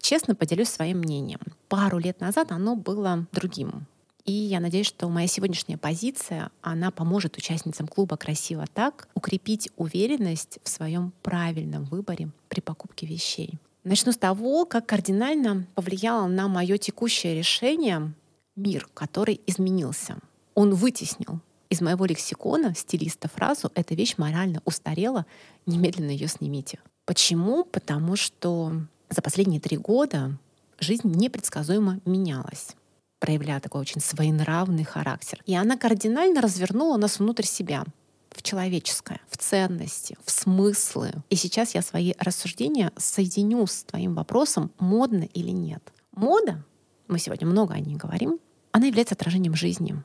честно 0.00 0.34
поделюсь 0.34 0.70
своим 0.70 0.98
мнением. 0.98 1.38
Пару 1.68 1.98
лет 1.98 2.20
назад 2.20 2.50
оно 2.50 2.74
было 2.74 3.28
другим. 3.30 3.86
И 4.24 4.32
я 4.32 4.60
надеюсь, 4.60 4.86
что 4.86 5.08
моя 5.08 5.26
сегодняшняя 5.26 5.76
позиция, 5.76 6.50
она 6.62 6.90
поможет 6.90 7.36
участницам 7.36 7.86
клуба 7.86 8.16
«Красиво 8.16 8.64
так» 8.72 9.08
укрепить 9.14 9.70
уверенность 9.76 10.58
в 10.62 10.68
своем 10.68 11.12
правильном 11.22 11.84
выборе 11.84 12.30
при 12.48 12.60
покупке 12.60 13.06
вещей. 13.06 13.58
Начну 13.82 14.12
с 14.12 14.16
того, 14.16 14.66
как 14.66 14.86
кардинально 14.86 15.66
повлияло 15.74 16.26
на 16.26 16.48
мое 16.48 16.76
текущее 16.76 17.34
решение 17.34 18.12
мир, 18.56 18.88
который 18.92 19.40
изменился. 19.46 20.18
Он 20.54 20.74
вытеснил 20.74 21.40
из 21.70 21.80
моего 21.80 22.04
лексикона 22.04 22.74
стилиста 22.74 23.28
фразу 23.28 23.70
«эта 23.74 23.94
вещь 23.94 24.14
морально 24.18 24.60
устарела, 24.64 25.24
немедленно 25.66 26.10
ее 26.10 26.28
снимите». 26.28 26.78
Почему? 27.06 27.64
Потому 27.64 28.16
что 28.16 28.72
за 29.08 29.22
последние 29.22 29.60
три 29.60 29.78
года 29.78 30.36
жизнь 30.78 31.08
непредсказуемо 31.08 32.00
менялась 32.04 32.76
проявляя 33.20 33.60
такой 33.60 33.82
очень 33.82 34.00
своенравный 34.00 34.84
характер. 34.84 35.42
И 35.46 35.54
она 35.54 35.76
кардинально 35.76 36.40
развернула 36.40 36.96
нас 36.96 37.18
внутрь 37.20 37.44
себя 37.44 37.84
в 38.30 38.42
человеческое, 38.42 39.20
в 39.28 39.36
ценности, 39.36 40.16
в 40.24 40.30
смыслы. 40.30 41.12
И 41.28 41.36
сейчас 41.36 41.74
я 41.74 41.82
свои 41.82 42.14
рассуждения 42.18 42.90
соединю 42.96 43.66
с 43.66 43.84
твоим 43.84 44.14
вопросом, 44.14 44.72
модно 44.78 45.24
или 45.34 45.50
нет. 45.50 45.92
Мода, 46.12 46.64
мы 47.06 47.18
сегодня 47.18 47.46
много 47.46 47.74
о 47.74 47.80
ней 47.80 47.96
говорим, 47.96 48.40
она 48.72 48.86
является 48.86 49.14
отражением 49.14 49.54
жизни, 49.54 50.02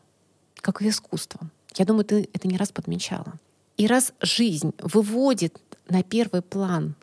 как 0.55 0.81
и 0.81 0.89
искусство. 0.89 1.49
Я 1.75 1.85
думаю, 1.85 2.05
ты 2.05 2.29
это 2.33 2.47
не 2.47 2.57
раз 2.57 2.71
подмечала. 2.71 3.33
И 3.77 3.87
раз 3.87 4.13
жизнь 4.21 4.73
выводит 4.79 5.59
на 5.87 6.03
первый 6.03 6.41
план 6.41 6.95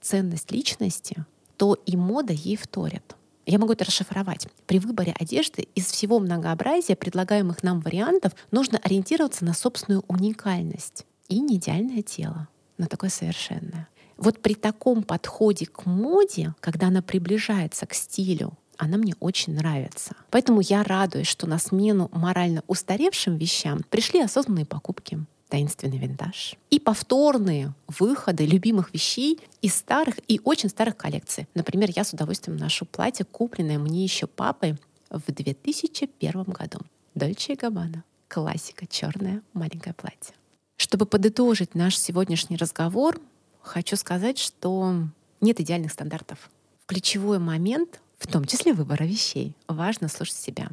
ценность 0.00 0.52
личности, 0.52 1.24
то 1.56 1.74
и 1.86 1.96
мода 1.96 2.32
ей 2.32 2.56
вторит. 2.56 3.16
Я 3.50 3.58
могу 3.58 3.72
это 3.72 3.86
расшифровать. 3.86 4.46
При 4.66 4.78
выборе 4.78 5.14
одежды 5.18 5.68
из 5.74 5.86
всего 5.86 6.18
многообразия 6.18 6.94
предлагаемых 6.94 7.62
нам 7.62 7.80
вариантов 7.80 8.32
нужно 8.50 8.76
ориентироваться 8.76 9.42
на 9.46 9.54
собственную 9.54 10.04
уникальность 10.06 11.06
и 11.28 11.40
не 11.40 11.56
идеальное 11.56 12.02
тело, 12.02 12.48
но 12.76 12.84
такое 12.84 13.08
совершенное. 13.08 13.88
Вот 14.18 14.42
при 14.42 14.54
таком 14.54 15.02
подходе 15.02 15.64
к 15.64 15.86
моде, 15.86 16.54
когда 16.60 16.88
она 16.88 17.00
приближается 17.00 17.86
к 17.86 17.94
стилю, 17.94 18.52
она 18.76 18.98
мне 18.98 19.14
очень 19.18 19.54
нравится. 19.54 20.14
Поэтому 20.28 20.60
я 20.60 20.84
радуюсь, 20.84 21.26
что 21.26 21.46
на 21.46 21.58
смену 21.58 22.10
морально 22.12 22.62
устаревшим 22.66 23.38
вещам 23.38 23.80
пришли 23.88 24.20
осознанные 24.20 24.66
покупки 24.66 25.24
таинственный 25.48 25.98
винтаж. 25.98 26.56
И 26.70 26.78
повторные 26.78 27.74
выходы 27.86 28.46
любимых 28.46 28.92
вещей 28.92 29.40
из 29.62 29.74
старых 29.74 30.16
и 30.28 30.40
очень 30.44 30.68
старых 30.68 30.96
коллекций. 30.96 31.48
Например, 31.54 31.88
я 31.94 32.04
с 32.04 32.12
удовольствием 32.12 32.56
ношу 32.56 32.84
платье, 32.84 33.24
купленное 33.24 33.78
мне 33.78 34.04
еще 34.04 34.26
папой 34.26 34.76
в 35.10 35.32
2001 35.32 36.42
году. 36.44 36.78
Дольче 37.14 37.54
и 37.54 37.56
Габбана. 37.56 38.04
Классика, 38.28 38.86
черное 38.86 39.42
маленькое 39.54 39.94
платье. 39.94 40.34
Чтобы 40.76 41.06
подытожить 41.06 41.74
наш 41.74 41.98
сегодняшний 41.98 42.56
разговор, 42.56 43.20
хочу 43.62 43.96
сказать, 43.96 44.38
что 44.38 44.94
нет 45.40 45.60
идеальных 45.60 45.92
стандартов. 45.92 46.50
В 46.84 46.86
ключевой 46.86 47.38
момент, 47.38 48.00
в 48.18 48.26
том 48.26 48.44
числе 48.44 48.72
выбора 48.72 49.04
вещей, 49.04 49.54
важно 49.66 50.08
слушать 50.08 50.36
себя. 50.36 50.68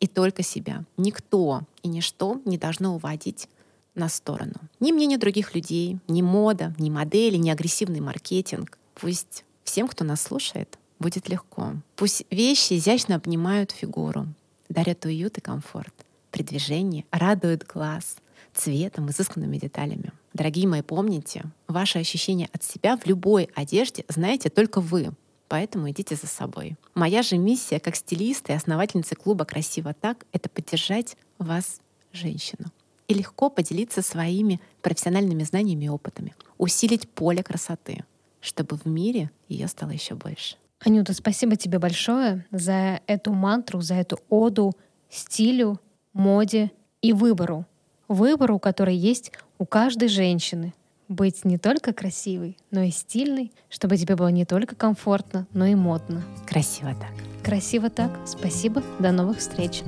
И 0.00 0.06
только 0.06 0.42
себя. 0.42 0.84
Никто 0.96 1.62
и 1.82 1.88
ничто 1.88 2.40
не 2.44 2.58
должно 2.58 2.94
уводить 2.94 3.48
на 3.94 4.08
сторону. 4.08 4.54
Ни 4.80 4.92
мнение 4.92 5.18
других 5.18 5.54
людей, 5.54 5.98
ни 6.08 6.22
мода, 6.22 6.74
ни 6.78 6.90
модели, 6.90 7.36
ни 7.36 7.50
агрессивный 7.50 8.00
маркетинг. 8.00 8.78
Пусть 8.94 9.44
всем, 9.64 9.88
кто 9.88 10.04
нас 10.04 10.22
слушает, 10.22 10.78
будет 10.98 11.28
легко. 11.28 11.74
Пусть 11.96 12.24
вещи 12.30 12.74
изящно 12.74 13.16
обнимают 13.16 13.70
фигуру, 13.70 14.26
дарят 14.68 15.04
уют 15.04 15.38
и 15.38 15.40
комфорт. 15.40 15.94
При 16.30 16.42
движении 16.42 17.06
радуют 17.10 17.64
глаз 17.64 18.16
цветом, 18.52 19.10
изысканными 19.10 19.58
деталями. 19.58 20.12
Дорогие 20.32 20.66
мои, 20.66 20.82
помните, 20.82 21.44
ваши 21.68 21.98
ощущения 21.98 22.48
от 22.52 22.62
себя 22.62 22.96
в 22.96 23.06
любой 23.06 23.50
одежде 23.54 24.04
знаете 24.08 24.48
только 24.48 24.80
вы. 24.80 25.12
Поэтому 25.48 25.90
идите 25.90 26.16
за 26.16 26.26
собой. 26.26 26.76
Моя 26.94 27.22
же 27.22 27.36
миссия 27.36 27.78
как 27.78 27.96
стилиста 27.96 28.52
и 28.52 28.56
основательницы 28.56 29.14
клуба 29.14 29.44
«Красиво 29.44 29.94
так»— 29.94 30.26
это 30.32 30.48
поддержать 30.48 31.16
вас, 31.38 31.80
женщину, 32.12 32.66
и 33.08 33.14
легко 33.14 33.50
поделиться 33.50 34.02
своими 34.02 34.60
профессиональными 34.82 35.42
знаниями 35.42 35.86
и 35.86 35.88
опытами, 35.88 36.34
усилить 36.58 37.08
поле 37.08 37.42
красоты, 37.42 38.04
чтобы 38.40 38.76
в 38.76 38.86
мире 38.86 39.30
ее 39.48 39.68
стало 39.68 39.90
еще 39.90 40.14
больше. 40.14 40.56
Анюта, 40.80 41.14
спасибо 41.14 41.56
тебе 41.56 41.78
большое 41.78 42.44
за 42.50 43.00
эту 43.06 43.32
мантру, 43.32 43.80
за 43.80 43.94
эту 43.94 44.18
оду 44.28 44.74
стилю, 45.08 45.80
моде 46.12 46.70
и 47.00 47.12
выбору. 47.12 47.64
Выбору, 48.08 48.58
который 48.58 48.94
есть 48.94 49.32
у 49.58 49.64
каждой 49.64 50.08
женщины. 50.08 50.74
Быть 51.08 51.44
не 51.44 51.58
только 51.58 51.92
красивой, 51.92 52.56
но 52.70 52.82
и 52.82 52.90
стильной, 52.90 53.52
чтобы 53.68 53.96
тебе 53.96 54.16
было 54.16 54.28
не 54.28 54.44
только 54.44 54.74
комфортно, 54.74 55.46
но 55.52 55.66
и 55.66 55.74
модно. 55.74 56.22
Красиво 56.46 56.94
так. 56.94 57.12
Красиво 57.44 57.90
так. 57.90 58.10
Спасибо. 58.26 58.82
До 58.98 59.12
новых 59.12 59.38
встреч. 59.38 59.82